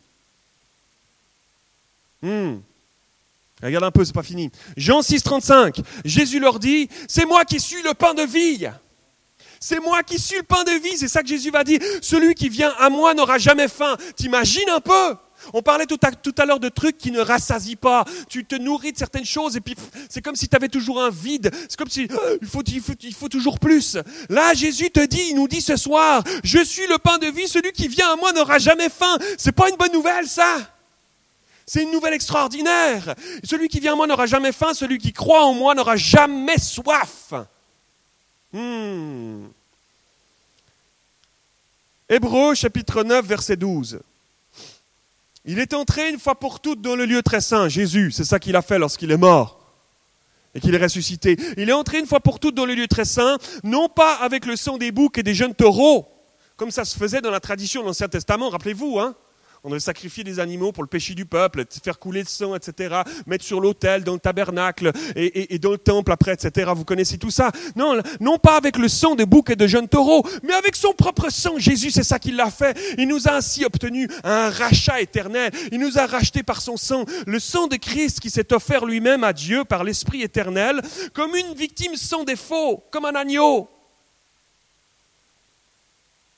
[2.20, 2.56] Hmm.
[3.62, 4.50] Regarde un peu, c'est pas fini.
[4.76, 5.80] Jean 6, 35.
[6.04, 8.66] Jésus leur dit C'est moi qui suis le pain de vie.
[9.60, 10.96] C'est moi qui suis le pain de vie.
[10.96, 11.80] C'est ça que Jésus va dire.
[12.00, 13.96] Celui qui vient à moi n'aura jamais faim.
[14.16, 15.16] T'imagines un peu?
[15.52, 15.98] On parlait tout
[16.38, 18.04] à, l'heure de trucs qui ne rassasient pas.
[18.28, 19.74] Tu te nourris de certaines choses et puis
[20.08, 21.50] c'est comme si tu avais toujours un vide.
[21.68, 22.62] C'est comme si oh, il, faut,
[23.02, 23.96] il, faut, toujours plus.
[24.28, 27.48] Là, Jésus te dit, il nous dit ce soir, je suis le pain de vie,
[27.48, 29.16] celui qui vient à moi n'aura jamais faim.
[29.38, 30.58] C'est pas une bonne nouvelle, ça?
[31.72, 33.14] C'est une nouvelle extraordinaire.
[33.44, 36.58] Celui qui vient à moi n'aura jamais faim, celui qui croit en moi n'aura jamais
[36.58, 37.32] soif.
[38.52, 39.44] Hmm.
[42.08, 44.00] Hébreu chapitre 9 verset 12.
[45.44, 48.40] Il est entré une fois pour toutes dans le lieu très saint, Jésus, c'est ça
[48.40, 49.60] qu'il a fait lorsqu'il est mort
[50.56, 51.36] et qu'il est ressuscité.
[51.56, 54.44] Il est entré une fois pour toutes dans le lieu très saint, non pas avec
[54.44, 56.08] le sang des boucs et des jeunes taureaux,
[56.56, 59.14] comme ça se faisait dans la tradition de l'Ancien Testament, rappelez-vous, hein
[59.62, 63.02] on devait sacrifier des animaux pour le péché du peuple, faire couler le sang, etc.,
[63.26, 66.70] mettre sur l'autel, dans le tabernacle et, dans le temple après, etc.
[66.74, 67.52] Vous connaissez tout ça?
[67.76, 70.92] Non, non pas avec le sang de boucs et de jeunes taureaux, mais avec son
[70.92, 71.58] propre sang.
[71.58, 72.78] Jésus, c'est ça qu'il l'a fait.
[72.98, 75.52] Il nous a ainsi obtenu un rachat éternel.
[75.72, 77.04] Il nous a racheté par son sang.
[77.26, 80.80] Le sang de Christ qui s'est offert lui-même à Dieu par l'Esprit éternel,
[81.12, 83.68] comme une victime sans défaut, comme un agneau.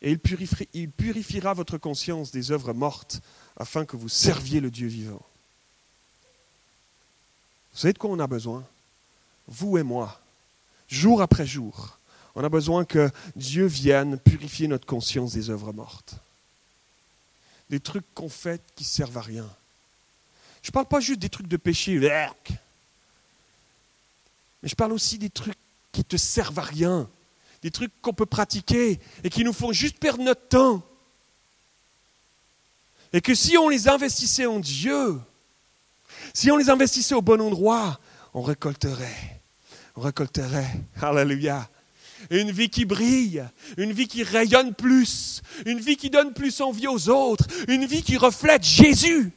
[0.03, 0.11] Et
[0.75, 3.21] il purifiera, votre conscience des œuvres mortes
[3.57, 5.25] afin que vous serviez le Dieu vivant.
[7.73, 8.65] Vous savez de quoi on a besoin?
[9.47, 10.21] Vous et moi,
[10.89, 11.99] jour après jour,
[12.35, 16.17] on a besoin que Dieu vienne purifier notre conscience des œuvres mortes.
[17.71, 19.49] Des trucs qu'on fait qui servent à rien.
[20.63, 21.99] Je ne parle pas juste des trucs de péché,
[24.63, 25.59] mais je parle aussi des trucs
[25.93, 27.09] qui te servent à rien,
[27.63, 30.83] des trucs qu'on peut pratiquer et qui nous font juste perdre notre temps.
[33.13, 35.21] Et que si on les investissait en Dieu,
[36.35, 38.01] si on les investissait au bon endroit,
[38.35, 39.41] on récolterait.
[39.97, 40.81] On récolterait.
[41.01, 41.69] Alléluia.
[42.31, 43.45] Une vie qui brille,
[43.77, 48.03] une vie qui rayonne plus, une vie qui donne plus envie aux autres, une vie
[48.03, 49.33] qui reflète Jésus.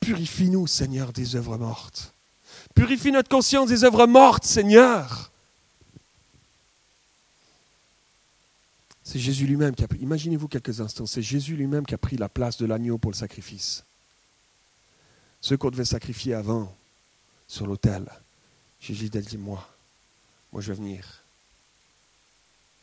[0.00, 2.13] Purifie-nous, Seigneur, des œuvres mortes.
[2.74, 5.30] Purifie notre conscience des œuvres mortes, Seigneur.
[9.04, 12.16] C'est Jésus lui-même qui a pris, imaginez-vous quelques instants, c'est Jésus lui-même qui a pris
[12.16, 13.84] la place de l'agneau pour le sacrifice.
[15.40, 16.74] Ceux qu'on devait sacrifier avant
[17.46, 18.10] sur l'autel.
[18.80, 19.68] Jésus a dit, moi,
[20.52, 21.22] moi je vais venir.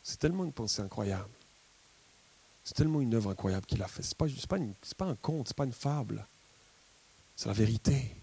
[0.02, 1.28] C'est tellement une pensée incroyable.
[2.64, 4.02] C'est tellement une œuvre incroyable qu'il a fait.
[4.02, 4.58] Ce n'est pas, pas,
[4.96, 6.26] pas, un conte, ce n'est pas une fable.
[7.34, 8.14] C'est la vérité.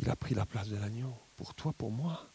[0.00, 2.26] Il a pris la place de l'agneau pour toi, pour moi.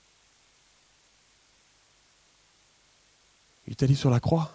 [3.67, 4.51] Il t'a dit sur la croix.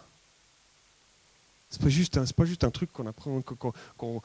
[1.71, 4.23] Ce n'est pas, juste un, pas juste un truc qu'on apprend, qu'on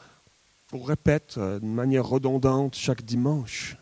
[0.71, 3.75] répète euh, de manière redondante chaque dimanche.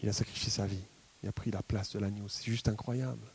[0.00, 0.84] Il a sacrifié sa vie.
[1.22, 2.28] Il a pris la place de l'agneau.
[2.28, 3.26] C'est juste incroyable.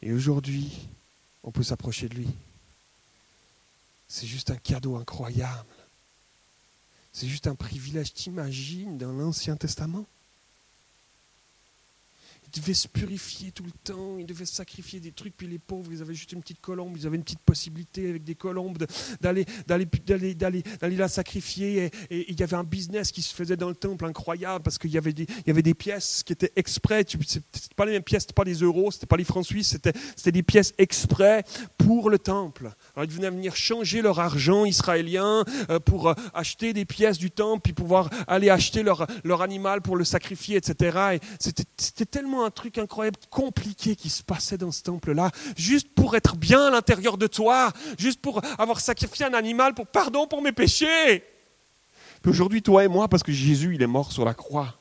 [0.00, 0.88] Et aujourd'hui,
[1.46, 2.28] on peut s'approcher de lui.
[4.08, 5.74] C'est juste un cadeau incroyable.
[7.12, 8.12] C'est juste un privilège.
[8.12, 10.04] T'imagines dans l'Ancien Testament?
[12.60, 16.02] Devait se purifier tout le temps, il devait sacrifier des trucs, puis les pauvres, ils
[16.02, 18.78] avaient juste une petite colombe, ils avaient une petite possibilité avec des colombes
[19.20, 19.46] d'aller
[20.80, 24.62] la sacrifier et, il y avait un business qui se faisait dans le temple incroyable
[24.62, 27.44] parce qu'il y avait des y avait des pièces qui étaient exprès, c'était
[27.76, 30.32] pas les mêmes pièces, c'était pas des euros, c'était pas les francs suisses, c'était c'était
[30.32, 31.44] des pièces exprès
[31.78, 32.72] pour le temple.
[32.94, 37.30] Alors ils venaient venir changer leur argent israélien euh, pour euh, acheter des pièces du
[37.30, 40.98] temple puis pouvoir aller acheter leur leur animal pour le sacrifier, etc.
[41.14, 46.16] Et c'était tellement un truc incroyable, compliqué qui se passait dans ce temple-là, juste pour
[46.16, 50.40] être bien à l'intérieur de toi, juste pour avoir sacrifié un animal pour pardon pour
[50.40, 51.24] mes péchés.
[52.22, 54.74] Puis aujourd'hui, toi et moi, parce que Jésus, il est mort sur la croix.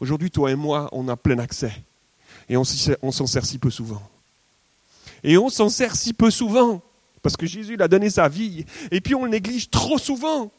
[0.00, 1.72] Aujourd'hui, toi et moi, on a plein accès.
[2.48, 4.02] Et on s'en sert si peu souvent.
[5.22, 6.80] Et on s'en sert si peu souvent.
[7.22, 8.64] Parce que Jésus, il a donné sa vie.
[8.90, 10.52] Et puis on le néglige trop souvent.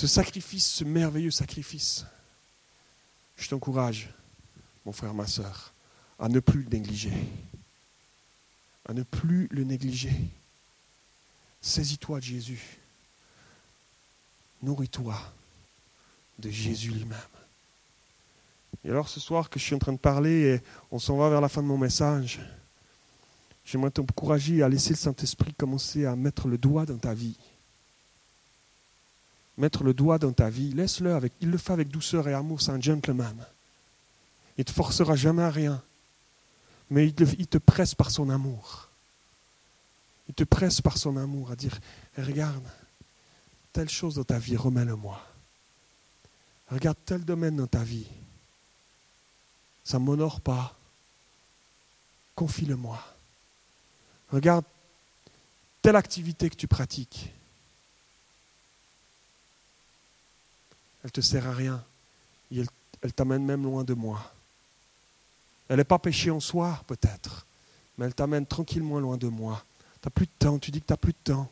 [0.00, 2.06] Ce sacrifice, ce merveilleux sacrifice,
[3.36, 4.08] je t'encourage,
[4.86, 5.74] mon frère, ma soeur,
[6.18, 7.12] à ne plus le négliger.
[8.88, 10.14] À ne plus le négliger.
[11.60, 12.78] Saisis-toi de Jésus.
[14.62, 15.20] Nourris-toi
[16.38, 17.18] de Jésus lui-même.
[18.86, 21.28] Et alors ce soir que je suis en train de parler et on s'en va
[21.28, 22.40] vers la fin de mon message,
[23.66, 27.36] j'aimerais t'encourager à laisser le Saint-Esprit commencer à mettre le doigt dans ta vie
[29.60, 31.32] mettre le doigt dans ta vie, laisse-le avec.
[31.40, 33.36] Il le fait avec douceur et amour, c'est un gentleman.
[34.56, 35.82] Il ne te forcera jamais à rien.
[36.90, 38.88] Mais il te, il te, presse par son amour.
[40.28, 41.78] Il te presse par son amour à dire
[42.16, 42.64] Regarde,
[43.72, 45.20] telle chose dans ta vie, remets-le-moi.
[46.70, 48.06] Regarde tel domaine dans ta vie.
[49.84, 50.76] Ça ne m'honore pas.
[52.34, 53.02] Confie-le-moi.
[54.30, 54.64] Regarde
[55.82, 57.32] telle activité que tu pratiques.
[61.04, 61.82] Elle te sert à rien.
[62.52, 64.32] elle, t'amène même loin de moi.
[65.68, 67.46] Elle n'est pas péchée en soi, peut-être,
[67.96, 69.64] mais elle t'amène tranquillement loin de moi.
[70.02, 71.50] Tu n'as plus de temps, tu dis que tu n'as plus de temps.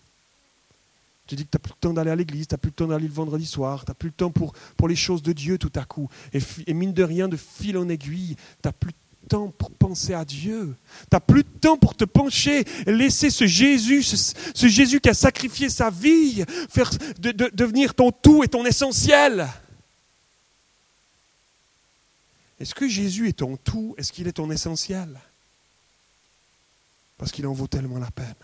[1.26, 2.74] Tu dis que tu n'as plus le temps d'aller à l'église, tu n'as plus le
[2.74, 5.58] temps d'aller le vendredi soir, tu n'as plus le temps pour, les choses de Dieu
[5.58, 6.08] tout à coup.
[6.32, 8.92] Et, mine de rien, de fil en aiguille, tu n'as plus
[9.28, 10.74] temps pour penser à Dieu.
[11.02, 15.14] Tu n'as plus de temps pour te pencher laisser ce Jésus, ce, Jésus qui a
[15.14, 19.48] sacrifié sa vie, faire de, devenir ton tout et ton essentiel.
[22.58, 23.94] Est-ce que Jésus est ton tout?
[23.98, 25.20] Est-ce qu'il est ton essentiel?
[27.16, 28.34] Parce qu'il en vaut tellement la peine.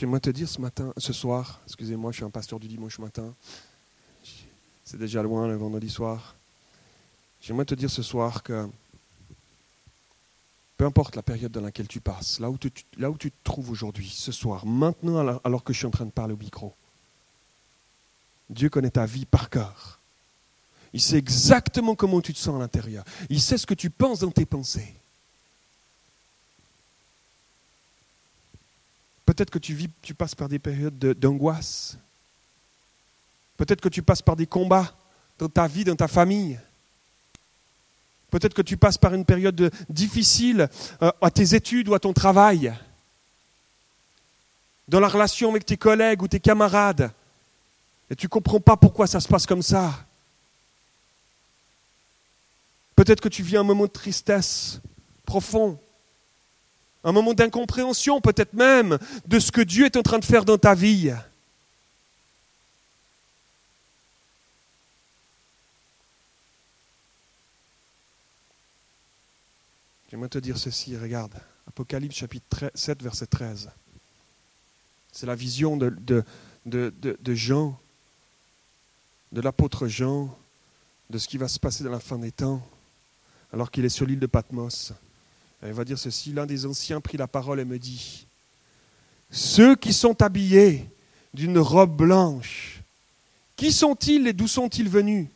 [0.00, 3.34] J'aimerais te dire ce matin, ce soir, excusez-moi, je suis un pasteur du dimanche matin,
[4.90, 6.34] C'est déjà loin le vendredi soir.
[7.40, 8.68] J'aimerais te dire ce soir que
[10.76, 13.36] peu importe la période dans laquelle tu passes, là où tu, là où tu te
[13.44, 16.74] trouves aujourd'hui, ce soir, maintenant alors que je suis en train de parler au micro,
[18.48, 20.00] Dieu connaît ta vie par cœur.
[20.92, 23.04] Il sait exactement comment tu te sens à l'intérieur.
[23.28, 24.92] Il sait ce que tu penses dans tes pensées.
[29.24, 31.96] Peut-être que tu vis, tu passes par des périodes d'angoisse.
[33.60, 34.90] Peut-être que tu passes par des combats
[35.38, 36.58] dans ta vie, dans ta famille.
[38.30, 40.66] Peut-être que tu passes par une période difficile
[41.02, 42.72] euh, à tes études ou à ton travail,
[44.88, 47.12] dans la relation avec tes collègues ou tes camarades.
[48.08, 50.06] Et tu ne comprends pas pourquoi ça se passe comme ça.
[52.96, 54.80] Peut-être que tu vis un moment de tristesse
[55.26, 55.78] profond
[57.02, 60.58] un moment d'incompréhension peut-être même de ce que Dieu est en train de faire dans
[60.58, 61.14] ta vie.
[70.10, 71.34] J'aimerais te dire ceci, regarde,
[71.68, 73.70] Apocalypse chapitre 7, verset 13.
[75.12, 76.24] C'est la vision de,
[77.28, 77.78] Jean,
[79.30, 80.36] de l'apôtre Jean,
[81.10, 82.60] de ce qui va se passer dans la fin des temps,
[83.52, 84.92] alors qu'il est sur l'île de Patmos.
[85.62, 88.26] Elle va dire ceci, l'un des anciens prit la parole et me dit,
[89.30, 90.90] ceux qui sont habillés
[91.34, 92.82] d'une robe blanche,
[93.54, 95.28] qui sont-ils et d'où sont-ils venus?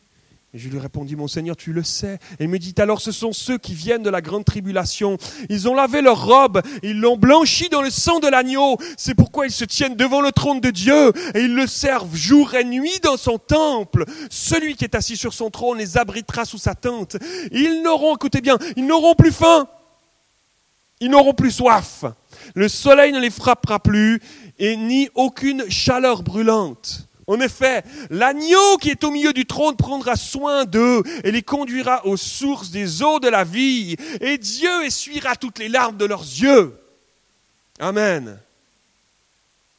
[0.55, 2.17] Et je lui répondis, mon Seigneur, tu le sais.
[2.39, 5.17] Et il me dit, alors ce sont ceux qui viennent de la grande tribulation.
[5.49, 8.77] Ils ont lavé leur robe, ils l'ont blanchi dans le sang de l'agneau.
[8.95, 12.55] C'est pourquoi ils se tiennent devant le trône de Dieu et ils le servent jour
[12.55, 14.05] et nuit dans son temple.
[14.29, 17.17] Celui qui est assis sur son trône les abritera sous sa tente.
[17.51, 19.67] Ils n'auront, écoutez bien, ils n'auront plus faim.
[21.01, 22.05] Ils n'auront plus soif.
[22.53, 24.21] Le soleil ne les frappera plus
[24.57, 27.09] et ni aucune chaleur brûlante.
[27.27, 32.05] En effet, l'agneau qui est au milieu du trône prendra soin d'eux et les conduira
[32.05, 36.21] aux sources des eaux de la vie, et Dieu essuiera toutes les larmes de leurs
[36.21, 36.77] yeux.
[37.79, 38.39] Amen.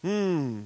[0.03, 0.63] Hmm.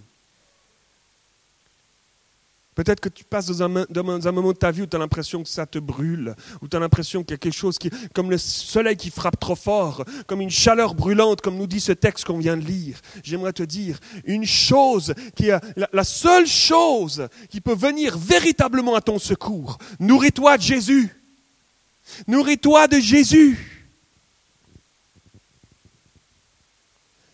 [2.80, 5.50] Peut-être que tu passes dans un, moment de ta vie où tu as l'impression que
[5.50, 8.38] ça te brûle, où tu as l'impression qu'il y a quelque chose qui, comme le
[8.38, 12.38] soleil qui frappe trop fort, comme une chaleur brûlante, comme nous dit ce texte qu'on
[12.38, 12.98] vient de lire.
[13.22, 15.60] J'aimerais te dire, une chose qui a,
[15.92, 21.14] la seule chose qui peut venir véritablement à ton secours, nourris-toi de Jésus.
[22.26, 23.92] Nourris-toi de Jésus.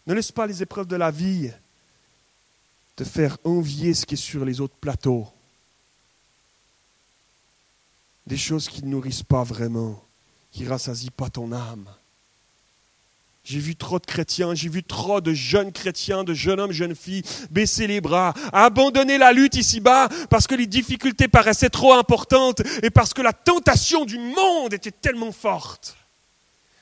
[0.09, 1.53] Ne laisse pas les épreuves de la vie
[2.97, 5.29] te faire envier ce qui est sur les autres plateaux
[8.27, 10.03] des choses qui ne nourrissent pas vraiment,
[10.51, 11.89] qui rassasient pas ton âme.
[13.45, 16.97] J'ai vu trop de chrétiens, j'ai vu trop de jeunes chrétiens, de jeunes hommes, jeunes
[16.97, 22.61] filles baisser les bras, abandonner la lutte ici-bas parce que les difficultés paraissaient trop importantes
[22.83, 25.97] et parce que la tentation du monde était tellement forte.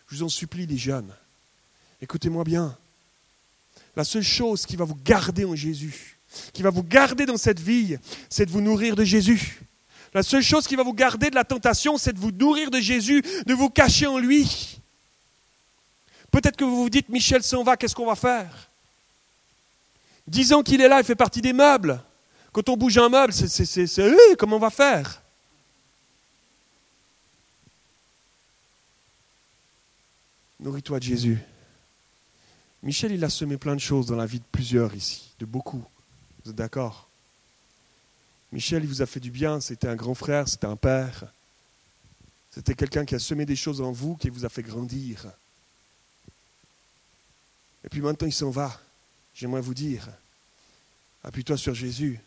[0.08, 1.12] Je vous en supplie, les jeunes,
[2.00, 2.74] écoutez-moi bien.
[3.94, 6.18] La seule chose qui va vous garder en Jésus,
[6.54, 7.98] qui va vous garder dans cette vie,
[8.30, 9.63] c'est de vous nourrir de Jésus.
[10.14, 12.78] La seule chose qui va vous garder de la tentation, c'est de vous nourrir de
[12.78, 14.78] Jésus, de vous cacher en lui.
[16.30, 18.70] Peut-être que vous vous dites, Michel s'en va, qu'est-ce qu'on va faire?
[20.26, 22.00] Disons qu'il est là, il fait partie des meubles.
[22.52, 25.20] Quand on bouge un meuble, c'est, euh, comment on va faire?
[30.60, 31.38] Nourris-toi de Jésus.
[32.84, 35.84] Michel, il a semé plein de choses dans la vie de plusieurs ici, de beaucoup.
[36.44, 37.08] Vous êtes d'accord?
[38.52, 41.24] Michel, il vous a fait du bien, c'était un grand frère, c'était un père.
[42.50, 45.26] C'était quelqu'un qui a semé des choses en vous, qui vous a fait grandir.
[47.82, 48.80] Et puis maintenant, il s'en va.
[49.34, 50.08] J'aimerais vous dire,
[51.24, 52.20] appuie-toi sur Jésus,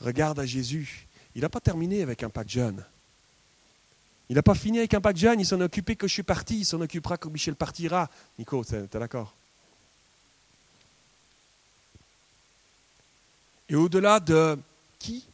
[0.00, 1.06] regarde à Jésus.
[1.36, 2.84] Il n'a pas terminé avec un de jeune.
[4.28, 6.24] Il n'a pas fini avec un de jeune, il s'en est occupé que je suis
[6.24, 8.10] parti, il s'en occupera quand Michel partira.
[8.38, 9.32] Nico, tu es d'accord?
[13.68, 14.58] Et au-delà de
[14.98, 15.24] qui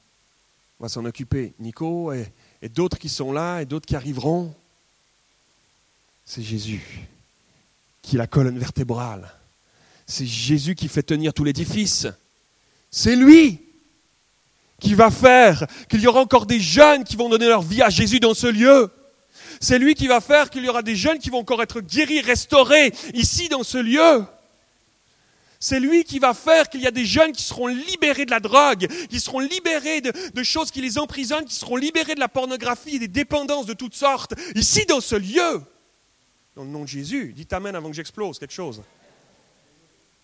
[0.81, 1.55] va s'en occuper.
[1.59, 2.33] Nico et,
[2.69, 4.55] d'autres qui sont là et d'autres qui arriveront.
[6.25, 7.09] C'est Jésus
[8.03, 9.33] qui est la colonne vertébrale.
[10.07, 12.07] C'est Jésus qui fait tenir tout l'édifice.
[12.91, 13.61] C'est lui
[14.81, 17.91] qui va faire qu'il y aura encore des jeunes qui vont donner leur vie à
[17.91, 18.91] Jésus dans ce lieu.
[19.61, 22.21] C'est lui qui va faire qu'il y aura des jeunes qui vont encore être guéris,
[22.21, 24.25] restaurés ici dans ce lieu.
[25.59, 28.41] C'est lui qui va faire qu'il y a des jeunes qui seront libérés de la
[28.41, 32.97] drogue, qui seront libérés de, choses qui les emprisonnent, qui seront libérés de la pornographie
[32.97, 35.63] et des dépendances de toutes sortes, ici dans ce lieu.
[36.55, 37.33] Dans le nom de Jésus.
[37.35, 38.83] Dites Amen avant que j'explose quelque chose.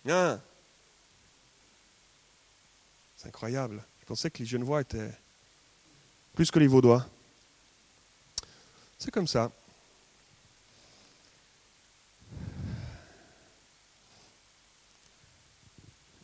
[0.07, 0.39] Hein?
[3.17, 3.83] C'est incroyable.
[4.01, 5.11] Je pensais que les jeunes voix étaient.
[6.35, 7.05] plus que les Vaudois.
[8.99, 9.51] C'est comme ça.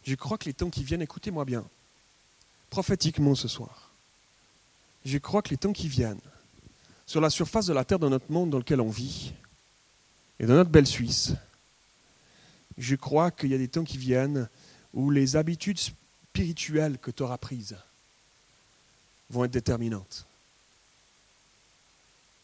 [0.10, 1.64] Je crois que les temps qui viennent, écoutez-moi bien,
[2.72, 3.91] prophétiquement ce soir,
[5.05, 6.18] je crois que les temps qui viennent,
[7.05, 9.34] sur la surface de la terre de notre monde dans lequel on vit,
[10.39, 11.34] et dans notre belle Suisse,
[12.80, 14.49] je crois qu'il y a des temps qui viennent
[14.95, 17.78] où les habitudes spirituelles que tu auras prises
[19.30, 20.26] vont être déterminantes.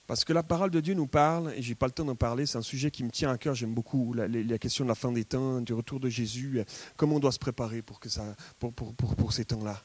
[0.07, 2.15] Parce que la parole de Dieu nous parle, et je n'ai pas le temps d'en
[2.15, 4.89] parler, c'est un sujet qui me tient à cœur, j'aime beaucoup la, la, question de
[4.89, 6.61] la fin des temps, du retour de Jésus,
[6.95, 9.81] comment on doit se préparer pour, que ça, pour, pour, pour, pour ces temps-là.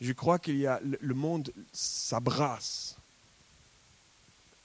[0.00, 2.96] Je crois qu'il y a le monde s'abrasse.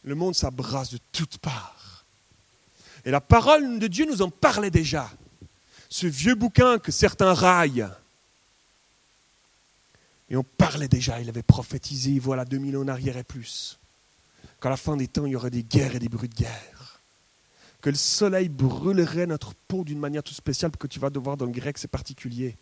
[0.04, 2.06] Le monde s'abrasse de toutes parts.
[3.06, 5.12] Et la parole de Dieu nous en parlait déjà.
[5.90, 7.88] Ce vieux bouquin que certains raillent.
[10.30, 13.78] Et on parlait déjà, il avait prophétisé, voilà, 2000 ans en arrière et plus
[14.62, 17.02] qu'à la fin des temps, il y aurait des guerres et des bruits de guerre.
[17.82, 21.46] Que le soleil brûlerait notre peau d'une manière toute spéciale, que tu vas devoir dans
[21.46, 22.58] le grec, c'est particulier.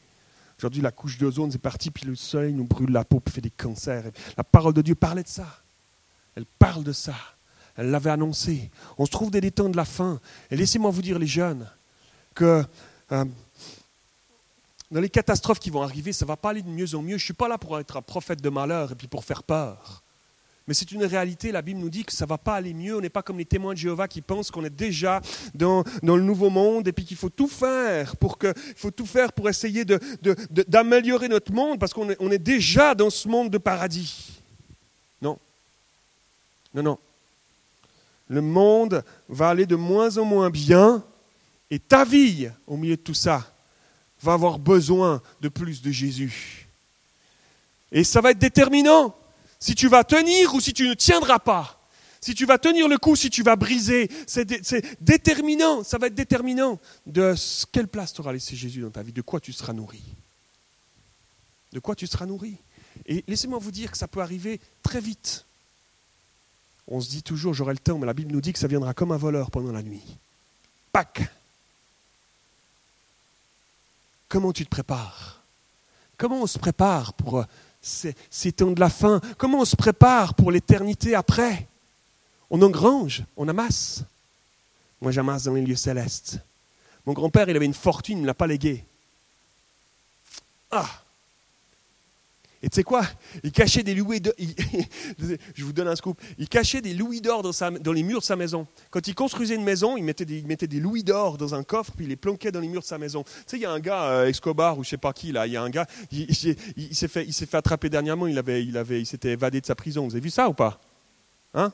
[0.59, 3.41] Aujourd'hui, la couche d'ozone, c'est parti, puis le soleil nous brûle la peau, puis fait
[3.41, 4.11] des cancers.
[4.37, 5.63] La parole de Dieu parlait de ça.
[6.35, 7.15] Elle parle de ça.
[7.77, 8.71] Elle l'avait annoncé.
[8.97, 10.19] On se trouve dès les temps de la fin.
[10.49, 11.69] Et laissez-moi vous dire, les jeunes,
[12.33, 12.63] que
[13.11, 13.25] euh,
[14.91, 17.17] dans les catastrophes qui vont arriver, ça ne va pas aller de mieux en mieux.
[17.17, 19.43] Je ne suis pas là pour être un prophète de malheur et puis pour faire
[19.43, 20.03] peur.
[20.68, 22.97] Mais c'est une réalité, la Bible nous dit que ça ne va pas aller mieux.
[22.97, 25.22] On n'est pas comme les témoins de Jéhovah qui pensent qu'on est déjà
[25.53, 28.39] dans, dans, le nouveau monde et puis qu'il faut tout faire pour
[28.76, 32.95] faut tout faire pour essayer d'améliorer de, notre monde parce qu'on est, on est déjà
[32.95, 34.41] dans ce monde de paradis.
[35.22, 35.38] Non.
[36.74, 36.99] Non, non.
[38.28, 41.03] Le monde va aller de moins en moins bien
[41.70, 43.51] et ta vie, au milieu de tout ça,
[44.20, 46.68] va avoir besoin de plus de Jésus.
[47.91, 49.16] Et ça va être déterminant
[49.66, 51.82] si tu vas tenir ou si tu ne tiendras pas.
[52.22, 54.45] Si tu vas tenir le coup, si tu vas briser, c'est
[55.01, 57.34] déterminant, ça va être déterminant de
[57.72, 60.03] quelle place tu auras laissé Jésus dans ta vie, de quoi tu seras nourri.
[61.74, 62.57] De quoi tu seras nourri.
[63.07, 65.45] Et laissez-moi vous dire que ça peut arriver très vite.
[66.88, 68.93] On se dit toujours, j'aurai le temps, mais la Bible nous dit que ça viendra
[68.93, 70.03] comme un voleur pendant la nuit.
[70.91, 71.28] Pâques.
[74.30, 75.41] Comment tu te prépares?
[76.18, 77.43] Comment on se prépare pour
[77.86, 81.67] ces, temps de la fin Comment on se prépare pour l'éternité après?
[82.49, 84.03] On engrange, on amasse.
[85.01, 86.39] Moi, j'amasse dans les lieux célestes.
[87.05, 88.83] Mon grand-père, il avait une fortune, il ne l'a pas léguée.
[90.71, 90.89] Ah
[92.62, 93.06] et tu sais quoi?
[93.43, 94.34] Il cachait des louis d'or.
[95.56, 96.20] Je vous donne un scoop.
[96.38, 98.68] Il cachait des louis d'or dans, dans, les murs de sa maison.
[98.89, 101.64] Quand il construisait une maison, il mettait des, il mettait des louis d'or dans un
[101.64, 103.24] coffre, puis il les planquait dans les murs de sa maison.
[103.24, 105.47] Tu sais, il y a un gars, euh, Escobar ou je sais pas qui, là,
[105.47, 108.78] il y a un gars, il, il s'est fait, fait, attraper dernièrement, il, avait, il,
[108.78, 110.08] avait, il s'était évadé de sa prison.
[110.08, 110.80] Vous avez vu ça ou pas?
[111.53, 111.72] Hein?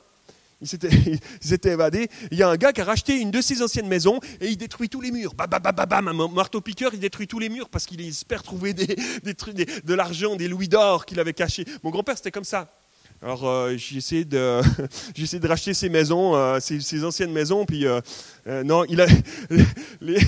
[0.72, 2.08] ils s'étaient évadés.
[2.30, 4.56] Il y a un gars qui a racheté une de ses anciennes maisons et il
[4.56, 5.34] détruit tous les murs.
[5.34, 8.72] Bam, bam, bam, bam, un marteau-piqueur, il détruit tous les murs parce qu'il espère trouver
[8.74, 11.64] de l'argent, des louis d'or qu'il avait cachés.
[11.82, 12.72] Mon grand-père, c'était comme ça.
[13.22, 14.60] Alors euh, j'ai essayé de
[15.14, 16.58] j'ai de racheter ses maisons, euh,
[17.04, 18.00] anciennes maisons, puis euh,
[18.64, 19.06] non, il a
[20.00, 20.18] les,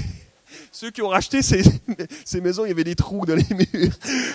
[0.75, 1.63] ceux qui ont racheté ces,
[2.25, 3.93] ces, maisons, il y avait des trous dans les murs.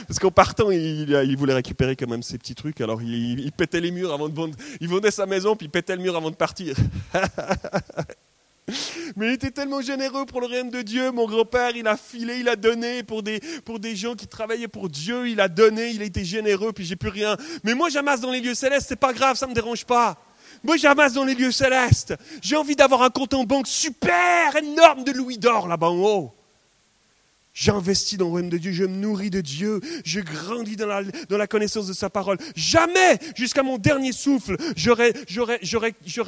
[0.07, 2.79] Parce qu'en partant, il, il, voulait récupérer quand même ces petits trucs.
[2.79, 4.55] Alors il, il, pétait les murs avant de vendre.
[4.79, 6.77] Il vendait sa maison, puis il pétait le mur avant de partir.
[9.17, 11.11] Mais il était tellement généreux pour le règne de Dieu.
[11.11, 14.67] Mon grand-père, il a filé, il a donné pour des, pour des gens qui travaillaient
[14.69, 15.27] pour Dieu.
[15.27, 17.35] Il a donné, il a été généreux, puis j'ai plus rien.
[17.65, 20.17] Mais moi, j'amasse dans les lieux célestes, c'est pas grave, ça me dérange pas.
[20.63, 22.13] Moi, j'amasse dans les lieux célestes.
[22.41, 26.38] J'ai envie d'avoir un compte en banque super énorme de louis d'or là-bas en haut.
[27.53, 31.03] J'investis dans le royaume de Dieu, je me nourris de Dieu, je grandis dans la,
[31.03, 32.37] dans la connaissance de sa parole.
[32.55, 35.13] Jamais, jusqu'à mon dernier souffle, j'aurais,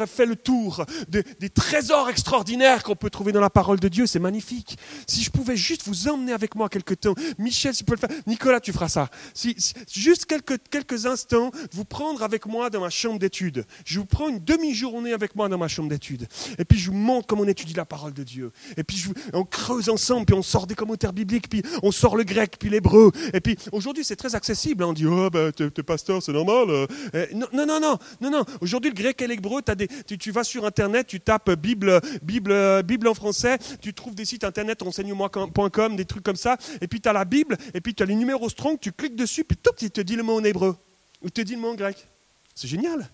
[0.07, 4.07] fait le tour des trésors extraordinaires qu'on peut trouver dans la parole de Dieu.
[4.07, 4.78] C'est magnifique.
[5.07, 8.09] Si je pouvais juste vous emmener avec moi quelque temps, Michel, tu peux le faire,
[8.28, 9.09] Nicolas, tu feras ça.
[9.34, 9.55] Si,
[9.91, 13.65] juste quelques, quelques instants, vous prendre avec moi dans ma chambre d'études.
[13.86, 16.28] Je vous prends une demi-journée avec moi dans ma chambre d'études.
[16.57, 18.51] Et puis je vous montre comment on étudie la parole de Dieu.
[18.78, 19.03] Et puis
[19.34, 22.70] on creuse ensemble, puis on sort des commentaires biblique, puis on sort le grec, puis
[22.70, 23.12] l'hébreu.
[23.34, 24.84] Et puis aujourd'hui, c'est très accessible.
[24.84, 24.88] Hein.
[24.89, 26.70] On dit, oh, bah, t'es, pasteur, c'est normal.
[26.70, 26.88] Euh.
[27.34, 28.45] non, non, non, non, non.
[28.62, 32.84] Aujourd'hui, le grec et l'hébreu, des, tu, tu, vas sur Internet, tu tapes Bible, Bible,
[32.84, 36.57] Bible en français, tu trouves des sites Internet, enseigne-moi.com, des trucs comme ça.
[36.82, 39.16] Et puis tu as la Bible, et puis tu as les numéros strong, tu cliques
[39.16, 40.76] dessus, puis tout, il te dit le mot en hébreu.
[41.22, 42.07] Ou te dit le mot en grec.
[42.55, 43.09] C'est génial.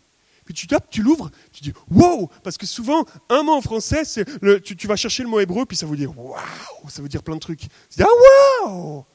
[0.48, 4.04] Puis tu tapes, tu l'ouvres, tu dis wow Parce que souvent, un mot en français,
[4.64, 6.40] tu, vas chercher le mot hébreu, puis ça veut dire waouh
[6.88, 7.60] Ça veut dire plein de trucs.
[7.60, 7.68] Tu
[7.98, 9.06] dis ah wow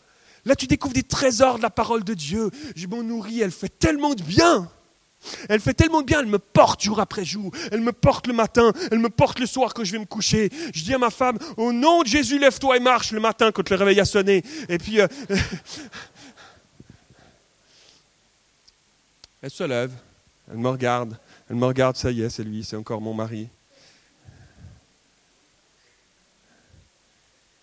[0.45, 2.51] Là, tu découvres des trésors de la parole de Dieu.
[2.77, 4.71] Je m'en nourris, elle fait tellement de bien.
[5.49, 7.51] Elle fait tellement de bien, elle me porte jour après jour.
[7.71, 10.51] Elle me porte le matin, elle me porte le soir quand je vais me coucher.
[10.75, 13.71] Je dis à ma femme, au nom de Jésus, lève-toi et marche le matin quand
[13.71, 14.43] le réveil a sonné.
[14.69, 15.07] Et puis, euh,
[19.41, 19.93] elle se lève,
[20.51, 21.17] elle me regarde,
[21.53, 23.47] elle me regarde, ça y est, c'est lui, c'est encore mon mari.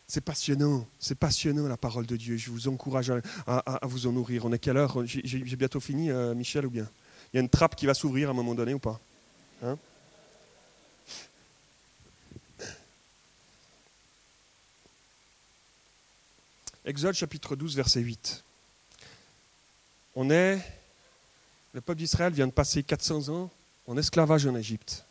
[0.08, 2.38] C'est passionnant, c'est passionnant la parole de Dieu.
[2.38, 3.12] Je vous encourage
[3.48, 4.46] à, vous en nourrir.
[4.46, 5.04] On est quelle heure?
[5.08, 6.88] J'ai bientôt fini, euh, Michel, ou bien?
[7.34, 9.00] Il y a une trappe qui va s'ouvrir à un moment donné ou pas?
[9.64, 9.76] Hein?
[16.86, 18.44] Exode chapitre 12, verset 8.
[20.16, 20.62] On est,
[21.74, 23.50] le peuple d'Israël vient de passer 400 ans
[23.90, 25.04] en esclavage en Égypte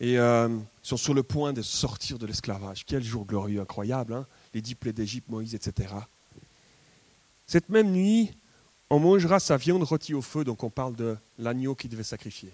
[0.00, 0.48] et euh,
[0.80, 2.84] sont sur le point de sortir de l'esclavage.
[2.86, 5.92] Quel jour glorieux, incroyable, hein les dix plaies d'Égypte, Moïse, etc.
[7.48, 8.30] Cette même nuit,
[8.90, 12.52] on mangera sa viande rôtie au feu, donc on parle de l'agneau qui devait sacrifier.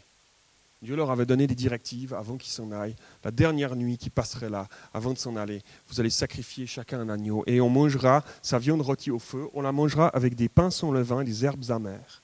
[0.80, 2.96] Dieu leur avait donné des directives avant qu'ils s'en aillent.
[3.24, 7.10] La dernière nuit qui passerait là, avant de s'en aller, vous allez sacrifier chacun un
[7.10, 7.42] agneau.
[7.46, 9.48] Et on mangera sa viande rôtie au feu.
[9.52, 12.22] On la mangera avec des pains sans levain des herbes amères.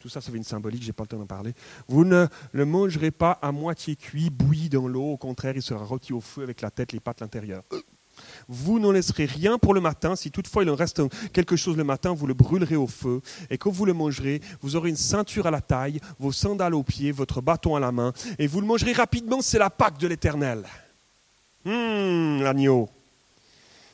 [0.00, 1.52] Tout ça, ça fait une symbolique, je n'ai pas le temps d'en parler.
[1.86, 5.12] Vous ne le mangerez pas à moitié cuit, bouilli dans l'eau.
[5.12, 7.62] Au contraire, il sera rôti au feu avec la tête, les pattes, l'intérieur.
[8.48, 10.16] Vous n'en laisserez rien pour le matin.
[10.16, 11.02] Si toutefois il en reste
[11.34, 13.20] quelque chose le matin, vous le brûlerez au feu.
[13.50, 16.82] Et quand vous le mangerez, vous aurez une ceinture à la taille, vos sandales aux
[16.82, 18.14] pieds, votre bâton à la main.
[18.38, 20.64] Et vous le mangerez rapidement, c'est la Pâque de l'Éternel.
[21.66, 22.88] Hum, l'agneau.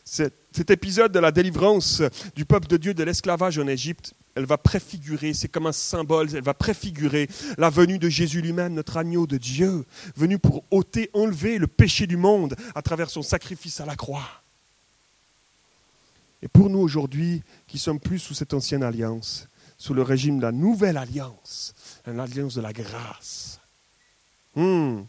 [0.05, 2.01] Cet épisode de la délivrance
[2.37, 6.29] du peuple de Dieu de l'esclavage en Égypte elle va préfigurer, c'est comme un symbole,
[6.35, 9.85] elle va préfigurer la venue de Jésus lui-même, notre agneau de Dieu,
[10.15, 14.29] venu pour ôter, enlever le péché du monde à travers son sacrifice à la croix.
[16.43, 20.43] Et pour nous aujourd'hui, qui sommes plus sous cette ancienne alliance, sous le régime de
[20.43, 21.75] la nouvelle alliance,
[22.07, 23.59] l'alliance de la grâce,
[24.55, 25.01] hmm,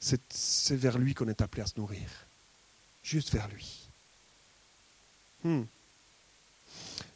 [0.00, 2.08] c'est vers lui qu'on est appelé à se nourrir.
[3.04, 3.88] Juste vers lui.
[5.44, 5.62] Hmm.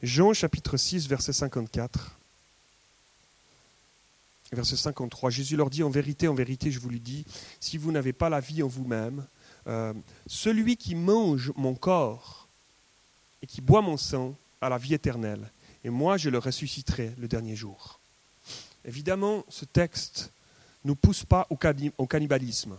[0.02, 2.18] Jean chapitre 6, verset 54.
[4.52, 7.24] Verset 53, Jésus leur dit, en vérité, en vérité, je vous le dis,
[7.60, 9.24] si vous n'avez pas la vie en vous-même,
[9.68, 9.94] euh,
[10.26, 12.48] celui qui mange mon corps
[13.42, 15.50] et qui boit mon sang a la vie éternelle,
[15.84, 18.00] et moi je le ressusciterai le dernier jour.
[18.84, 20.32] Évidemment, ce texte
[20.84, 21.56] ne nous pousse pas au,
[22.06, 22.76] cannibalisme.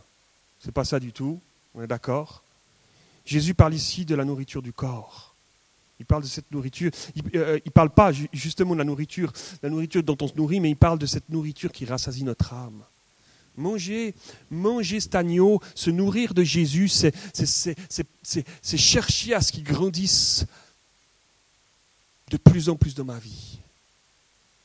[0.59, 1.39] Ce n'est pas ça du tout,
[1.73, 2.43] on est d'accord?
[3.25, 5.32] Jésus parle ici de la nourriture du corps.
[6.03, 6.91] Il parle de cette nourriture.
[7.15, 9.31] Il ne euh, parle pas justement de la nourriture,
[9.61, 12.53] la nourriture dont on se nourrit, mais il parle de cette nourriture qui rassasie notre
[12.53, 12.83] âme.
[13.55, 14.13] Manger,
[14.51, 20.45] manger cet agneau, se nourrir de Jésus, c'est chercher à ce qu'il grandisse
[22.29, 23.59] de plus en plus dans ma vie.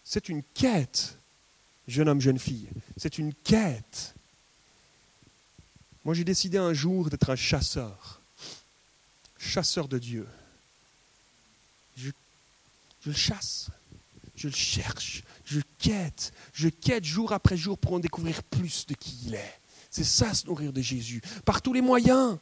[0.03, 1.19] C'est une quête,
[1.87, 2.69] jeune homme, jeune fille.
[2.97, 4.17] C'est une quête.
[6.05, 8.23] Moi, j'ai décidé un jour d'être un chasseur,
[9.39, 10.27] chasseur de Dieu
[13.07, 13.71] le chasse,
[14.35, 18.95] je le cherche, je quête, je quête jour après jour pour en découvrir plus de
[18.95, 19.61] qui il est.
[19.91, 22.39] C'est ça, se nourrir de Jésus, par tous les moyens.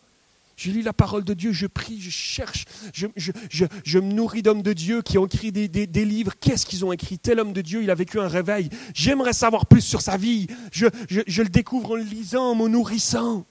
[0.57, 3.07] Je lis la parole de Dieu, je prie, je cherche, je,
[3.51, 6.33] je, me nourris d'hommes de Dieu qui ont écrit des, des livres.
[6.41, 7.19] Qu'est-ce qu'ils ont écrit?
[7.19, 8.71] Tel homme de Dieu, il a vécu un réveil.
[8.95, 10.47] J'aimerais savoir plus sur sa vie.
[10.73, 10.87] Je,
[11.43, 13.45] le découvre en le lisant, en me nourrissant.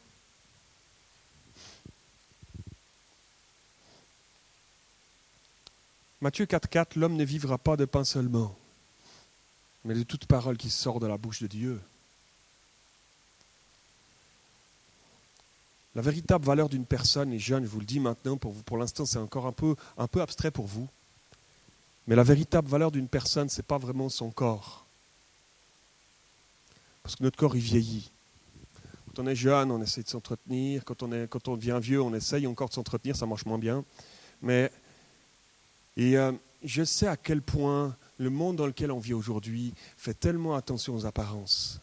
[6.25, 8.57] Matthieu 4,4, l'homme ne vivra pas de pain seulement,
[9.83, 11.79] mais de toute parole qui sort de la bouche de Dieu.
[15.93, 19.05] La véritable valeur d'une personne, et jeune, je vous le dis maintenant, pour, pour l'instant
[19.05, 20.87] c'est encore un peu, un peu abstrait pour vous,
[22.07, 24.83] mais la véritable valeur d'une personne, ce n'est pas vraiment son corps.
[27.03, 28.09] Parce que notre corps, il vieillit.
[29.05, 30.85] Quand on est jeune, on essaie de s'entretenir.
[30.85, 33.59] Quand on, est, quand on devient vieux, on essaye encore de s'entretenir, ça marche moins
[33.59, 33.85] bien.
[34.41, 34.71] Mais
[35.97, 36.31] et euh,
[36.63, 40.95] je sais à quel point le monde dans lequel on vit aujourd'hui fait tellement attention
[40.95, 41.79] aux apparences.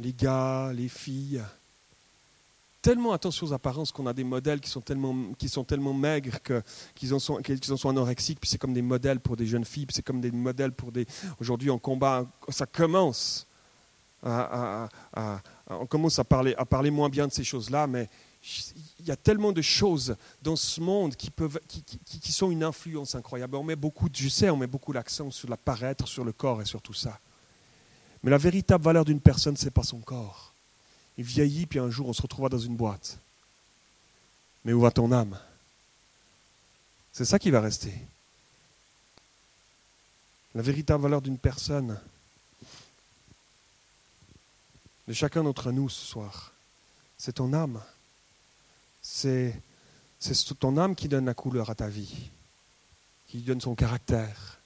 [0.00, 1.42] Les gars, les filles,
[2.84, 6.38] tellement attention aux apparences qu'on a des modèles qui sont tellement, qui sont tellement maigres
[6.94, 9.86] qu'ils en, sont, en sont anorexiques, puis c'est comme des modèles pour des jeunes filles,
[9.86, 11.06] puis c'est comme des modèles pour des...
[11.40, 13.46] Aujourd'hui, on combat, ça commence
[14.22, 14.88] à,
[15.66, 18.08] on commence à parler, à parler moins bien de ces choses-là, mais
[19.00, 23.14] il y a tellement de choses dans ce monde qui, peuvent, qui, sont une influence
[23.14, 23.56] incroyable.
[23.56, 26.60] On met beaucoup, je sais, on met beaucoup l'accent sur la paraître, sur le corps
[26.60, 27.18] et sur tout ça.
[28.22, 30.52] Mais la véritable valeur d'une personne, ce n'est pas son corps.
[31.16, 33.18] Il vieillit, puis un jour, on se retrouvera dans une boîte.
[34.64, 35.38] Mais où va ton âme?
[37.12, 37.94] C'est ça qui va rester.
[40.54, 41.98] La véritable valeur d'une personne,
[45.08, 46.52] de chacun d'entre nous ce soir,
[47.16, 47.80] c'est ton âme.
[49.06, 49.60] C'est,
[50.58, 52.30] ton âme qui donne la couleur à ta vie,
[53.28, 54.58] qui donne son caractère,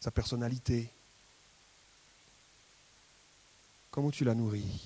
[0.00, 0.88] sa personnalité.
[3.90, 4.80] Comment tu la nourris?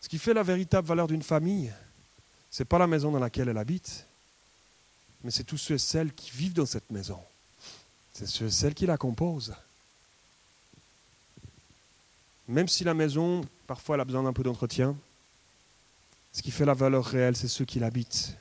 [0.00, 1.72] Ce qui fait la véritable valeur d'une famille,
[2.50, 4.06] ce n'est pas la maison dans laquelle elle habite,
[5.22, 7.20] mais c'est tous ceux et celles qui vivent dans cette maison.
[8.14, 9.54] C'est ceux et celles qui la composent.
[12.48, 14.96] Même si la maison, parfois, elle a besoin d'un peu d'entretien,
[16.36, 18.36] ce qui fait la valeur réelle, c'est ceux qui l'habitent.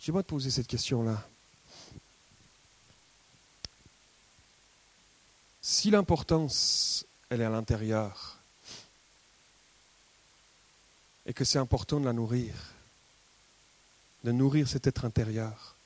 [0.00, 1.22] J'aimerais te poser cette question-là.
[5.60, 8.38] Si l'importance, elle est à l'intérieur,
[11.26, 12.54] et que c'est important de la nourrir,
[14.24, 15.76] de nourrir cet être intérieur,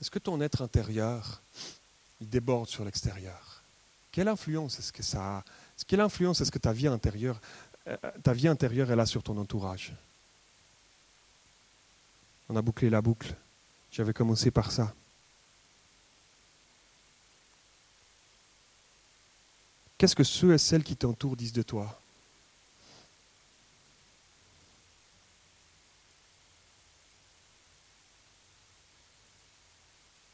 [0.00, 1.40] est-ce que ton être intérieur,
[2.20, 3.62] il déborde sur l'extérieur?
[4.10, 5.44] Quelle influence est-ce que ça a
[5.84, 7.40] Quelle influence est-ce que ta vie intérieure,
[7.86, 8.48] euh, ta vie
[9.06, 9.92] sur ton entourage
[12.48, 13.34] On a bouclé la boucle.
[13.92, 14.94] J'avais commencé par ça.
[19.98, 22.00] Qu'est-ce que ceux et celles qui t'entourent disent de toi?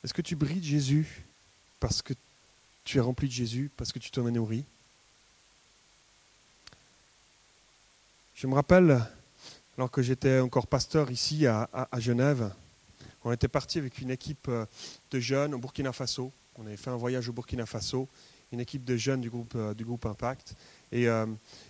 [0.03, 1.25] Est-ce que tu brilles de Jésus
[1.79, 2.15] parce que
[2.85, 4.65] tu es rempli de Jésus, parce que tu t'en es nourri?
[8.43, 9.01] Je me rappelle,
[9.79, 11.69] alors que j'étais encore pasteur ici à,
[11.99, 12.53] Genève,
[13.23, 14.67] on était parti avec une équipe euh,
[15.13, 16.33] de jeunes au Burkina Faso.
[16.57, 18.09] On avait fait un voyage au Burkina Faso,
[18.51, 20.57] une équipe de jeunes du groupe, euh, du groupe Impact.
[20.93, 21.27] Et euh,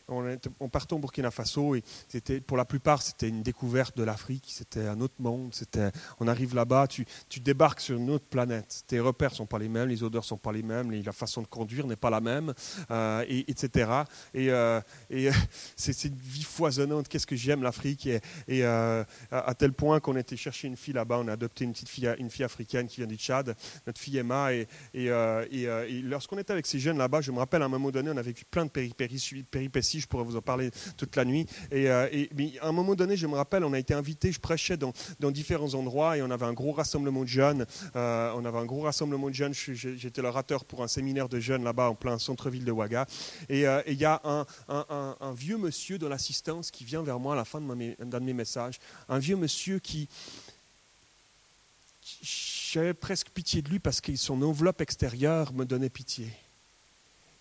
[0.08, 4.02] on, on, partait au Burkina Faso et c'était, pour la plupart, c'était une découverte de
[4.02, 5.54] l'Afrique, c'était un autre monde.
[5.54, 8.82] C'était, on arrive là-bas, tu, tu débarques sur une autre planète.
[8.88, 11.46] Tes repères sont pas les mêmes, les odeurs sont pas les mêmes, la façon de
[11.46, 12.52] conduire n'est pas la même,
[12.90, 13.90] euh, et, etc.
[14.34, 14.80] Et, euh,
[15.76, 17.08] c'est, une vie foisonnante.
[17.08, 18.08] Qu'est-ce que j'aime l'Afrique?
[18.48, 19.06] Et, à,
[19.56, 22.30] tel point qu'on était chercher une fille là-bas, on a adopté une petite fille, une
[22.30, 23.54] fille africaine qui vient du Tchad,
[23.86, 24.52] notre fille Emma.
[24.52, 27.90] Et, et, et lorsqu'on était avec ces jeunes là-bas, je me rappelle à un moment
[27.90, 29.11] donné, on a vécu plein de péripéties
[29.50, 31.46] péripéties, je pourrais vous en parler toute la nuit.
[31.70, 32.08] Et, euh,
[32.60, 34.92] à un moment donné, je me rappelle, on a été invité, je prêchais dans,
[35.30, 37.66] différents endroits et on avait un gros rassemblement de jeunes.
[37.96, 39.54] Euh, on avait un gros rassemblement de jeunes.
[39.54, 43.06] J'étais l'orateur pour un séminaire de jeunes là-bas en plein centre-ville de Ouaga.
[43.48, 47.36] Et euh, il y a un, vieux monsieur dans l'assistance qui vient vers moi à
[47.36, 48.78] la fin d'un de mes messages.
[49.08, 50.08] Un vieux monsieur qui
[52.22, 56.28] j'avais presque pitié de lui parce que son enveloppe extérieure me donnait pitié.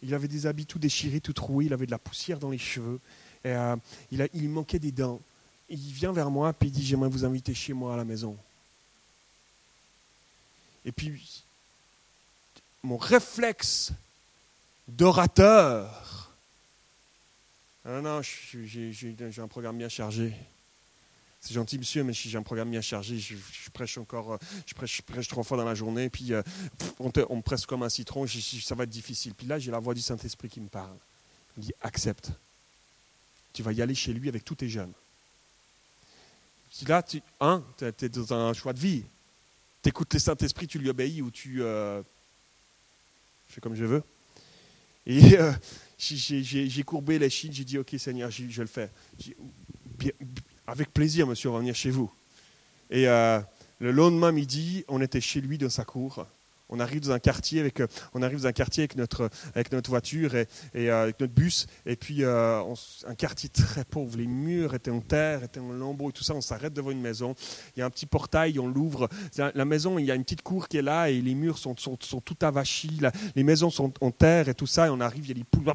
[0.04, 2.58] Il avait des habits tout déchirés, tout troués, il avait de la poussière dans les
[2.58, 3.00] cheveux,
[3.44, 3.76] et, euh,
[4.12, 5.20] il, manquait des dents.
[5.70, 8.38] il vient vers moi, puis il dit, j'aimerais vous inviter chez moi à la maison.
[10.86, 11.44] Et puis,
[12.84, 13.94] mon réflexe
[14.88, 16.32] d'orateur,
[17.86, 20.34] ah non, non, j'ai un programme bien chargé.
[21.42, 23.36] C'est gentil, monsieur, mais si j'ai un programme bien chargé, je,
[23.74, 24.38] prêche encore, euh,
[24.68, 26.44] je prêche, prêche, trois fois dans la journée, puis euh,
[27.00, 29.34] on, me presse comme un citron, ça va être difficile.
[29.34, 30.96] Puis là, j'ai la voix du Saint-Esprit qui me parle.
[31.58, 32.32] Il me dit, accepte.
[33.54, 34.94] Tu vas y aller chez lui avec tous tes jeunes.
[36.70, 39.04] Si là, tu un, es dans un choix de vie.
[39.82, 42.04] Tu écoutes le Saint-Esprit, tu lui obéis ou tu euh,
[43.48, 44.04] fais comme je veux.
[45.08, 45.20] Et
[45.98, 48.92] j'ai courbé les chines, j'ai dit, ok Seigneur, je, je le fais.
[50.72, 52.10] Avec plaisir, monsieur, on va venir chez vous.
[52.90, 53.42] Et euh,
[53.80, 56.26] le lendemain midi, on était chez lui dans sa cour.
[56.72, 59.72] On arrive dans un quartier avec, euh, on arrive dans un quartier avec notre, avec
[59.72, 61.68] notre voiture et, et euh, avec notre bus.
[61.86, 62.62] Et puis, euh,
[63.08, 64.18] un quartier très pauvre.
[64.18, 66.34] Les murs étaient en terre, étaient en lambeaux et tout ça.
[66.34, 67.36] On s'arrête devant une maison.
[67.76, 69.10] Il y a un petit portail, on l'ouvre.
[69.38, 71.76] La maison, il y a une petite cour qui est là et les murs sont,
[71.78, 73.00] sont, sont tout avachis.
[73.36, 74.88] Les maisons sont en terre et tout ça.
[74.88, 75.72] Et on arrive, il y a des poules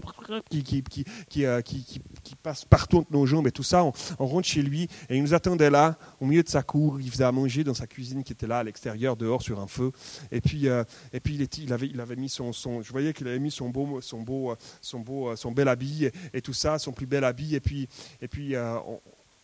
[0.50, 3.84] qui, qui, qui, qui, qui passent partout entre nos jambes et tout ça.
[3.84, 7.00] On, rentre chez lui et il nous attendait là, au milieu de sa cour.
[7.00, 9.66] Il faisait à manger dans sa cuisine qui était là, à l'extérieur, dehors, sur un
[9.66, 9.92] feu.
[10.32, 10.68] Et puis,
[11.12, 14.00] et puis il, avait, il avait mis son, je voyais qu'il avait mis son beau,
[14.00, 17.54] son beau, son beau, son bel habit et, tout ça, son plus bel habit.
[17.54, 17.88] Et puis,
[18.20, 18.78] et puis euh,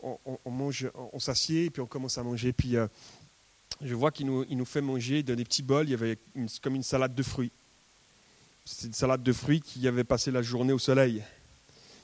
[0.02, 2.52] on, mange, on s'assied et puis on commence à manger.
[2.52, 2.86] Puis euh,
[3.80, 5.86] je vois qu'il nous, il nous fait manger dans des petits bols.
[5.88, 6.18] Il y avait
[6.62, 7.52] comme une salade de fruits.
[8.64, 11.22] C'était une salade de fruits qui avait passé la journée au soleil.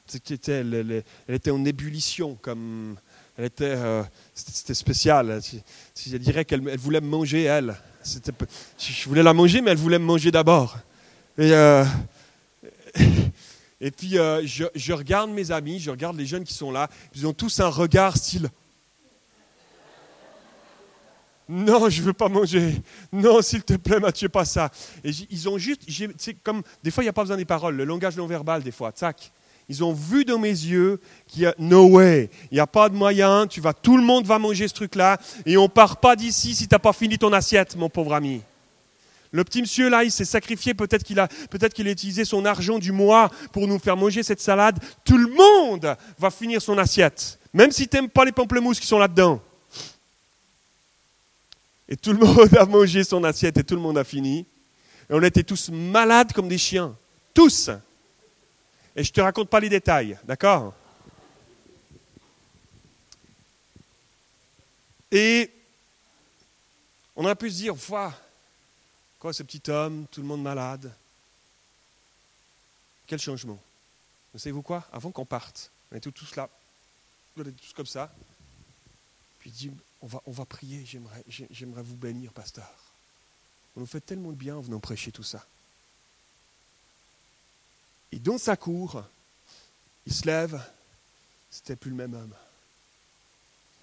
[0.07, 2.97] C'était, elle, était en ébullition, comme
[3.36, 4.03] elle était, euh,
[4.34, 5.41] c'était, spécial.
[5.95, 10.05] Je, dirais qu'elle elle voulait manger elle je voulais la manger, mais elle voulait me
[10.05, 10.78] manger d'abord.
[11.36, 11.84] Et, euh,
[13.96, 16.88] puis, euh, je, regarde mes amis, je regarde les jeunes qui sont là.
[17.14, 18.49] Ils ont tous un regard style.
[21.49, 22.74] Non, je ne veux pas manger.
[23.11, 24.70] Non, s'il te plaît, Mathieu, pas ça.
[25.03, 27.46] Et ils ont juste, tu sais, comme des fois, il n'y a pas besoin des
[27.46, 29.32] paroles, le langage non verbal, des fois, tac.
[29.69, 32.89] Ils ont vu dans mes yeux qu'il y a no way, il n'y a pas
[32.89, 36.16] de moyen, tu vas, tout le monde va manger ce truc-là, et on part pas
[36.16, 38.41] d'ici si tu n'as pas fini ton assiette, mon pauvre ami.
[39.31, 42.47] Le petit monsieur là, il s'est sacrifié, peut-être qu'il a, peut-être qu'il a utilisé son
[42.47, 44.79] argent du mois pour nous faire manger cette salade.
[45.05, 48.87] Tout le monde va finir son assiette, même si tu n'aimes pas les pamplemousses qui
[48.87, 49.43] sont là-dedans.
[51.91, 54.47] Et tout le monde a mangé son assiette et tout le monde a fini.
[55.11, 56.97] Et on était tous malades comme des chiens.
[57.35, 57.71] Tous.
[58.99, 60.74] Et je ne te raconte pas les détails, d'accord?
[65.12, 65.49] Et
[67.14, 68.12] on aurait pu se dire, voilà,
[69.20, 70.92] quoi ce petit homme, tout le monde malade
[73.07, 73.62] Quel changement
[74.32, 74.84] Vous savez-vous quoi?
[74.92, 76.51] Avant qu'on parte, on est tous là,
[77.36, 78.12] on est tous comme ça.
[79.38, 79.70] Puis il dit,
[80.03, 82.74] on va, on va prier, j'aimerais, j'aimerais vous bénir, pasteur.
[83.76, 85.46] On nous fait tellement de bien en venant prêcher tout ça.
[88.13, 89.03] Et dans sa cour,
[90.07, 90.61] il se lève,
[91.51, 92.35] c'était plus le même homme.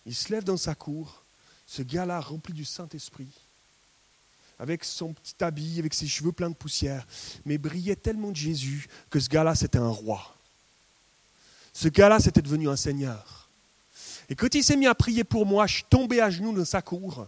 [0.05, 1.23] Il se lève dans sa cour,
[1.67, 3.29] ce gars-là rempli du Saint-Esprit,
[4.59, 7.05] avec son petit habit, avec ses cheveux pleins de poussière,
[7.45, 10.35] mais brillait tellement de Jésus que ce gars-là, c'était un roi.
[11.73, 13.49] Ce gars-là, c'était devenu un seigneur.
[14.29, 16.65] Et quand il s'est mis à prier pour moi, je suis tombé à genoux dans
[16.65, 17.27] sa cour.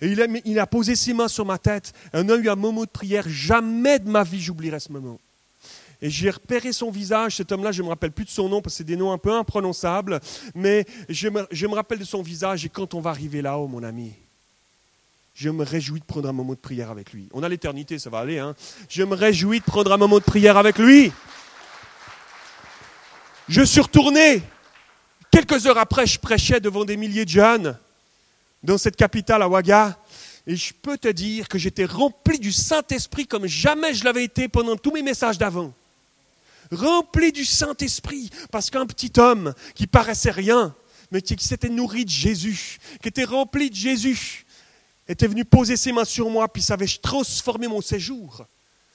[0.00, 0.12] Et
[0.44, 1.92] il a, posé ses mains sur ma tête.
[2.12, 3.28] Et on a eu un moment de prière.
[3.28, 5.20] Jamais de ma vie, j'oublierai ce moment.
[6.04, 8.60] Et j'ai repéré son visage, cet homme-là, je ne me rappelle plus de son nom
[8.60, 10.20] parce que c'est des noms un peu imprononçables,
[10.54, 13.68] mais je me, je me rappelle de son visage et quand on va arriver là-haut,
[13.68, 14.12] mon ami,
[15.34, 17.30] je me réjouis de prendre un moment de prière avec lui.
[17.32, 18.38] On a l'éternité, ça va aller.
[18.38, 18.54] Hein
[18.90, 21.10] je me réjouis de prendre un moment de prière avec lui.
[23.48, 24.42] Je suis retourné.
[25.30, 27.78] Quelques heures après, je prêchais devant des milliers de jeunes
[28.62, 29.98] dans cette capitale à Ouaga.
[30.46, 34.48] Et je peux te dire que j'étais rempli du Saint-Esprit comme jamais je l'avais été
[34.48, 35.72] pendant tous mes messages d'avant
[36.70, 40.74] rempli du Saint-Esprit, parce qu'un petit homme qui paraissait rien,
[41.10, 44.44] mais qui s'était nourri de Jésus, qui était rempli de Jésus,
[45.06, 48.44] était venu poser ses mains sur moi, puis ça avait transformé mon séjour.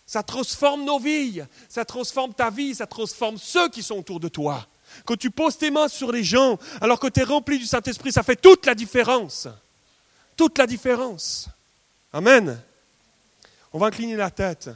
[0.05, 4.27] Ça transforme nos vies, ça transforme ta vie, ça transforme ceux qui sont autour de
[4.27, 4.67] toi.
[5.05, 8.11] Quand tu poses tes mains sur les gens, alors que tu es rempli du Saint-Esprit,
[8.11, 9.47] ça fait toute la différence.
[10.35, 11.47] Toute la différence.
[12.11, 12.59] Amen.
[13.71, 14.69] On va incliner la tête.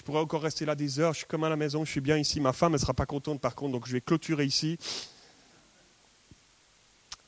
[0.00, 1.12] Je pourrais encore rester là des heures.
[1.12, 2.40] Je suis comme à la maison, je suis bien ici.
[2.40, 4.78] Ma femme, elle ne sera pas contente par contre, donc je vais clôturer ici.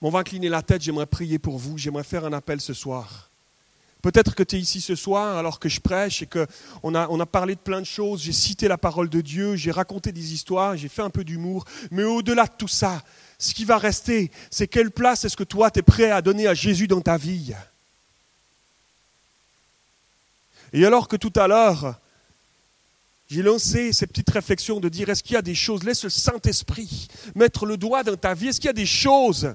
[0.01, 3.29] on va incliner la tête, j'aimerais prier pour vous, j'aimerais faire un appel ce soir.
[4.01, 7.21] Peut-être que tu es ici ce soir alors que je prêche et qu'on a, on
[7.21, 10.33] a parlé de plein de choses, j'ai cité la parole de Dieu, j'ai raconté des
[10.33, 13.03] histoires, j'ai fait un peu d'humour, mais au-delà de tout ça,
[13.39, 16.47] ce qui va rester, c'est quelle place est-ce que toi tu es prêt à donner
[16.47, 17.53] à Jésus dans ta vie?
[20.73, 21.99] Et alors que tout à l'heure,
[23.33, 26.11] j'ai lancé cette petite réflexion de dire est-ce qu'il y a des choses, laisse le
[26.11, 29.55] Saint-Esprit mettre le doigt dans ta vie, est-ce qu'il y a des choses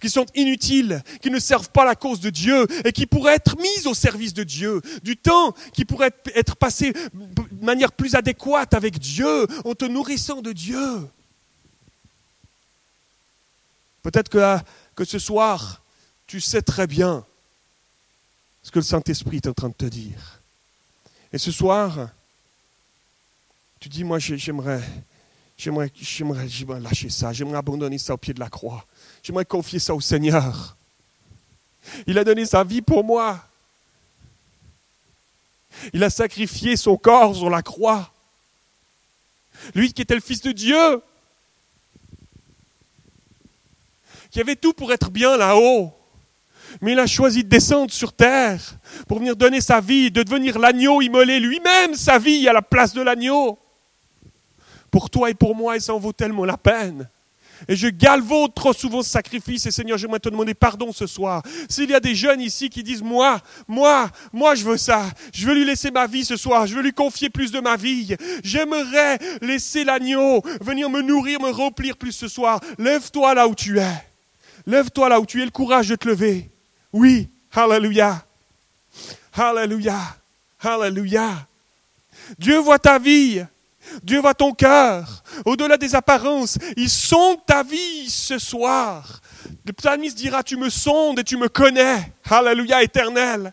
[0.00, 3.56] qui sont inutiles, qui ne servent pas la cause de Dieu et qui pourraient être
[3.58, 8.72] mises au service de Dieu, du temps qui pourrait être passé de manière plus adéquate
[8.74, 11.08] avec Dieu, en te nourrissant de Dieu.
[14.04, 14.58] Peut-être que,
[14.94, 15.82] que ce soir,
[16.28, 17.26] tu sais très bien
[18.62, 20.40] ce que le Saint-Esprit est en train de te dire.
[21.32, 22.10] Et ce soir,
[23.80, 24.82] tu dis, moi, j'aimerais,
[25.56, 28.84] j'aimerais, j'aimerais, j'aimerais lâcher ça, j'aimerais abandonner ça au pied de la croix.
[29.22, 30.76] J'aimerais confier ça au Seigneur.
[32.06, 33.40] Il a donné sa vie pour moi.
[35.92, 38.10] Il a sacrifié son corps sur la croix.
[39.74, 41.02] Lui qui était le Fils de Dieu,
[44.30, 45.92] qui avait tout pour être bien là-haut.
[46.80, 48.60] Mais il a choisi de descendre sur terre
[49.06, 52.92] pour venir donner sa vie, de devenir l'agneau immolé lui-même sa vie à la place
[52.92, 53.58] de l'agneau
[54.90, 57.08] pour toi et pour moi, et ça en vaut tellement la peine.
[57.66, 59.66] Et je galvaude trop souvent ce sacrifice.
[59.66, 61.42] Et Seigneur, j'aimerais te demander pardon ce soir.
[61.68, 65.06] S'il y a des jeunes ici qui disent, moi, moi, moi, je veux ça.
[65.32, 66.66] Je veux lui laisser ma vie ce soir.
[66.66, 68.14] Je veux lui confier plus de ma vie.
[68.44, 72.60] J'aimerais laisser l'agneau venir me nourrir, me remplir plus ce soir.
[72.78, 74.04] Lève-toi là où tu es.
[74.66, 75.44] Lève-toi là où tu es.
[75.44, 76.50] Le courage de te lever.
[76.92, 77.28] Oui.
[77.52, 78.24] Alléluia.
[79.32, 79.98] Alléluia.
[80.60, 81.48] Alléluia.
[82.38, 83.44] Dieu voit ta vie.
[84.02, 85.22] Dieu voit ton cœur.
[85.44, 89.20] Au-delà des apparences, il sonde ta vie ce soir.
[89.64, 92.12] Le psalmiste dira, tu me sondes et tu me connais.
[92.28, 93.52] Alléluia éternel.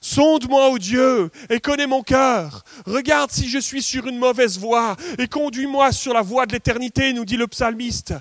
[0.00, 2.62] Sonde-moi, ô Dieu, et connais mon cœur.
[2.84, 7.14] Regarde si je suis sur une mauvaise voie, et conduis-moi sur la voie de l'éternité,
[7.14, 8.12] nous dit le psalmiste.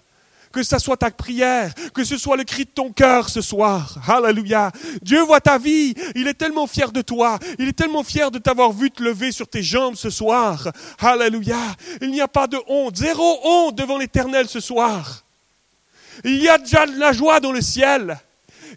[0.53, 3.97] Que ça soit ta prière, que ce soit le cri de ton cœur ce soir.
[4.07, 4.71] Alléluia.
[5.01, 5.95] Dieu voit ta vie.
[6.15, 7.39] Il est tellement fier de toi.
[7.59, 10.69] Il est tellement fier de t'avoir vu te lever sur tes jambes ce soir.
[10.99, 11.57] Alléluia.
[12.01, 12.95] Il n'y a pas de honte.
[12.95, 15.23] Zéro honte devant l'éternel ce soir.
[16.23, 18.19] Il y a déjà de la joie dans le ciel.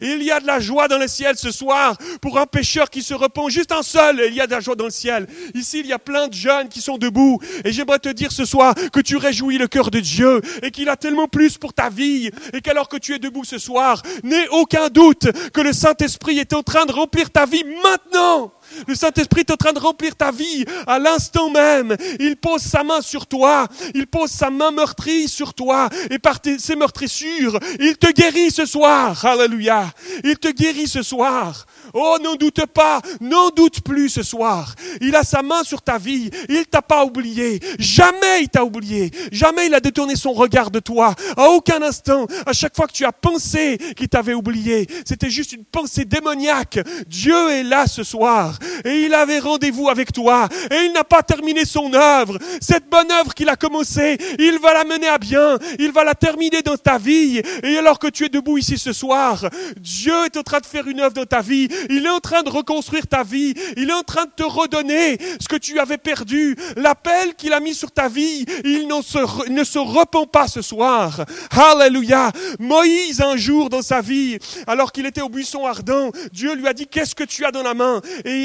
[0.00, 3.02] Il y a de la joie dans le ciel ce soir pour un pécheur qui
[3.02, 3.48] se repent.
[3.48, 5.26] Juste un seul, il y a de la joie dans le ciel.
[5.54, 7.38] Ici, il y a plein de jeunes qui sont debout.
[7.64, 10.88] Et j'aimerais te dire ce soir que tu réjouis le cœur de Dieu et qu'il
[10.88, 12.30] a tellement plus pour ta vie.
[12.52, 16.52] Et qu'alors que tu es debout ce soir, n'aie aucun doute que le Saint-Esprit est
[16.52, 18.52] en train de remplir ta vie maintenant.
[18.86, 21.96] Le Saint-Esprit est en train de remplir ta vie à l'instant même.
[22.20, 23.66] Il pose sa main sur toi.
[23.94, 25.88] Il pose sa main meurtrie sur toi.
[26.10, 29.24] Et par ses meurtrissures, il te guérit ce soir.
[29.24, 29.90] Alléluia.
[30.24, 31.66] Il te guérit ce soir.
[31.94, 34.74] Oh, n'en doute pas, n'en doute plus ce soir.
[35.00, 37.60] Il a sa main sur ta vie, il t'a pas oublié.
[37.78, 39.10] Jamais il t'a oublié.
[39.32, 41.14] Jamais il a détourné son regard de toi.
[41.36, 45.52] À aucun instant, à chaque fois que tu as pensé qu'il t'avait oublié, c'était juste
[45.52, 46.78] une pensée démoniaque.
[47.06, 51.22] Dieu est là ce soir et il avait rendez-vous avec toi et il n'a pas
[51.22, 52.38] terminé son œuvre.
[52.60, 55.58] Cette bonne œuvre qu'il a commencée, il va la mener à bien.
[55.78, 57.40] Il va la terminer dans ta vie.
[57.62, 59.48] Et alors que tu es debout ici ce soir,
[59.78, 62.42] Dieu est en train de faire une œuvre dans ta vie il est en train
[62.42, 63.54] de reconstruire ta vie.
[63.76, 66.56] Il est en train de te redonner ce que tu avais perdu.
[66.76, 70.62] L'appel qu'il a mis sur ta vie, il ne se, ne se repent pas ce
[70.62, 71.24] soir.
[71.50, 72.32] Alléluia.
[72.58, 76.72] Moïse, un jour dans sa vie, alors qu'il était au buisson ardent, Dieu lui a
[76.72, 78.00] dit, qu'est-ce que tu as dans la main?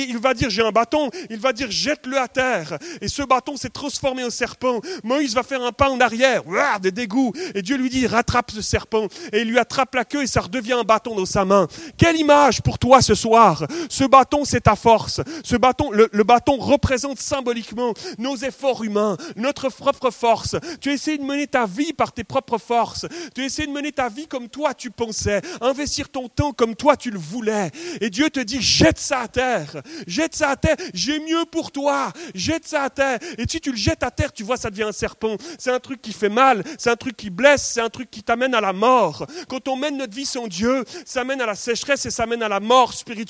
[0.09, 1.09] Il va dire, j'ai un bâton.
[1.29, 2.77] Il va dire, jette-le à terre.
[3.01, 4.79] Et ce bâton s'est transformé en serpent.
[5.03, 6.43] Moïse va faire un pas en arrière,
[6.81, 7.33] des dégoûts.
[7.55, 9.07] Et Dieu lui dit, rattrape ce serpent.
[9.31, 11.67] Et il lui attrape la queue et ça redevient un bâton dans sa main.
[11.97, 13.65] Quelle image pour toi ce soir.
[13.89, 15.21] Ce bâton, c'est ta force.
[15.43, 20.55] Ce bâton, le, bâton représente symboliquement nos efforts humains, notre propre force.
[20.79, 23.05] Tu essaies de mener ta vie par tes propres forces.
[23.35, 26.97] Tu essaies de mener ta vie comme toi tu pensais, investir ton temps comme toi
[26.97, 27.71] tu le voulais.
[27.99, 29.81] Et Dieu te dit, jette ça à terre.
[30.07, 30.75] Jette ça à terre.
[30.93, 32.11] J'ai mieux pour toi.
[32.35, 33.19] Jette ça à terre.
[33.37, 35.37] Et si tu le jettes à terre, tu vois, ça devient un serpent.
[35.57, 36.63] C'est un truc qui fait mal.
[36.77, 37.71] C'est un truc qui blesse.
[37.73, 39.25] C'est un truc qui t'amène à la mort.
[39.47, 42.43] Quand on mène notre vie sans Dieu, ça mène à la sécheresse et ça mène
[42.43, 43.21] à la mort spirituelle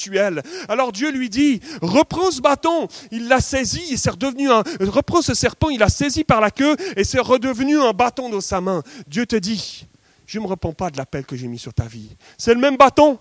[0.68, 2.88] alors Dieu lui dit, reprends ce bâton.
[3.12, 6.52] Il l'a saisi et c'est redevenu un, reprends ce serpent, il l'a saisi par la
[6.52, 8.84] queue et c'est redevenu un bâton dans sa main.
[9.08, 9.88] Dieu te dit,
[10.26, 12.16] je ne me repens pas de l'appel que j'ai mis sur ta vie.
[12.38, 13.20] C'est le même bâton,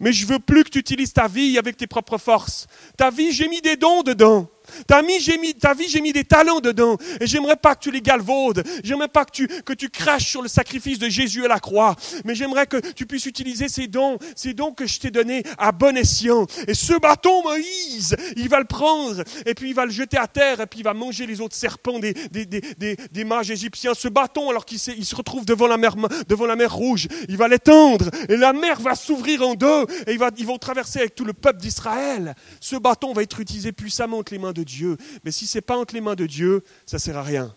[0.00, 2.66] mais je veux plus que tu utilises ta vie avec tes propres forces.
[2.96, 4.48] Ta vie, j'ai mis des dons dedans.
[4.86, 6.96] Ta vie, j'ai mis, ta vie, j'ai mis des talents dedans.
[7.20, 8.62] Et j'aimerais pas que tu les galvaudes.
[8.84, 11.96] J'aimerais pas que tu, que tu craches sur le sacrifice de Jésus à la croix.
[12.24, 15.72] Mais j'aimerais que tu puisses utiliser ces dons, ces dons que je t'ai donnés à
[15.72, 16.46] bon escient.
[16.66, 19.22] Et ce bâton, Moïse, il va le prendre.
[19.46, 20.60] Et puis il va le jeter à terre.
[20.60, 23.94] Et puis il va manger les autres serpents des, des, des, des, mages égyptiens.
[23.94, 25.94] Ce bâton, alors qu'il se retrouve devant la mer,
[26.28, 28.10] devant la mer rouge, il va l'étendre.
[28.28, 29.86] Et la mer va s'ouvrir en deux.
[30.06, 32.34] Et il va, ils vont traverser avec tout le peuple d'Israël.
[32.60, 34.96] Ce bâton va être utilisé puissamment entre les mains de Dieu.
[35.24, 37.54] Mais si ce n'est pas entre les mains de Dieu, ça ne sert à rien.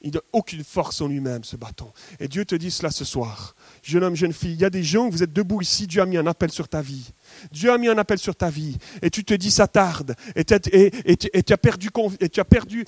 [0.00, 1.90] Il n'a aucune force en lui-même, ce bâton.
[2.20, 3.56] Et Dieu te dit cela ce soir.
[3.82, 6.06] Jeune homme, jeune fille, il y a des gens, vous êtes debout ici, Dieu a
[6.06, 7.10] mis un appel sur ta vie.
[7.50, 8.76] Dieu a mis un appel sur ta vie.
[9.00, 10.14] Et tu te dis, ça tarde.
[10.36, 11.88] Et, tu as perdu,
[12.30, 12.84] tu as perdu,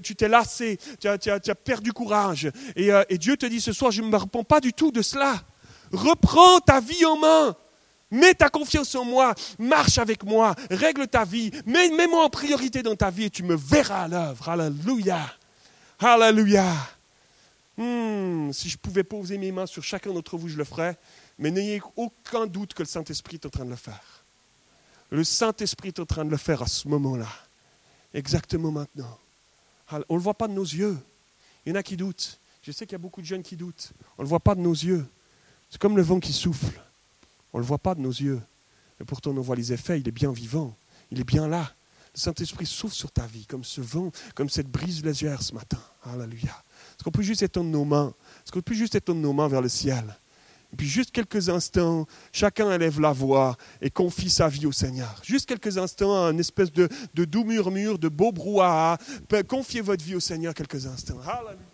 [0.00, 2.48] tu t'es lassé, tu as, perdu courage.
[2.76, 4.92] Et, euh, et Dieu te dit ce soir, je ne me réponds pas du tout
[4.92, 5.42] de cela.
[5.90, 7.56] Reprends ta vie en main.
[8.10, 12.96] Mets ta confiance en moi, marche avec moi, règle ta vie, mets-moi en priorité dans
[12.96, 14.48] ta vie et tu me verras à l'œuvre.
[14.48, 15.32] Alléluia.
[16.00, 16.66] Alléluia.
[17.76, 20.98] Hmm, si je pouvais poser mes mains sur chacun d'entre vous, je le ferais,
[21.38, 24.24] mais n'ayez aucun doute que le Saint-Esprit est en train de le faire.
[25.10, 27.28] Le Saint-Esprit est en train de le faire à ce moment-là,
[28.12, 29.18] exactement maintenant.
[29.92, 30.98] On ne le voit pas de nos yeux.
[31.64, 32.38] Il y en a qui doutent.
[32.62, 33.92] Je sais qu'il y a beaucoup de jeunes qui doutent.
[34.18, 35.06] On ne le voit pas de nos yeux.
[35.70, 36.80] C'est comme le vent qui souffle.
[37.52, 38.40] On ne le voit pas de nos yeux.
[39.00, 40.00] Et pourtant, on voit les effets.
[40.00, 40.76] Il est bien vivant.
[41.10, 41.72] Il est bien là.
[42.14, 45.78] Le Saint-Esprit souffle sur ta vie, comme ce vent, comme cette brise légère ce matin.
[46.04, 46.50] Alléluia.
[46.50, 48.12] Est-ce qu'on peut juste étendre nos mains?
[48.44, 50.04] Est-ce qu'on peut juste étendre nos mains vers le ciel?
[50.72, 55.20] Et puis juste quelques instants, chacun élève la voix et confie sa vie au Seigneur.
[55.24, 58.98] Juste quelques instants, un espèce de, de doux murmure, de beau brouhaha.
[59.48, 61.18] Confiez votre vie au Seigneur quelques instants.
[61.20, 61.69] Alléluia.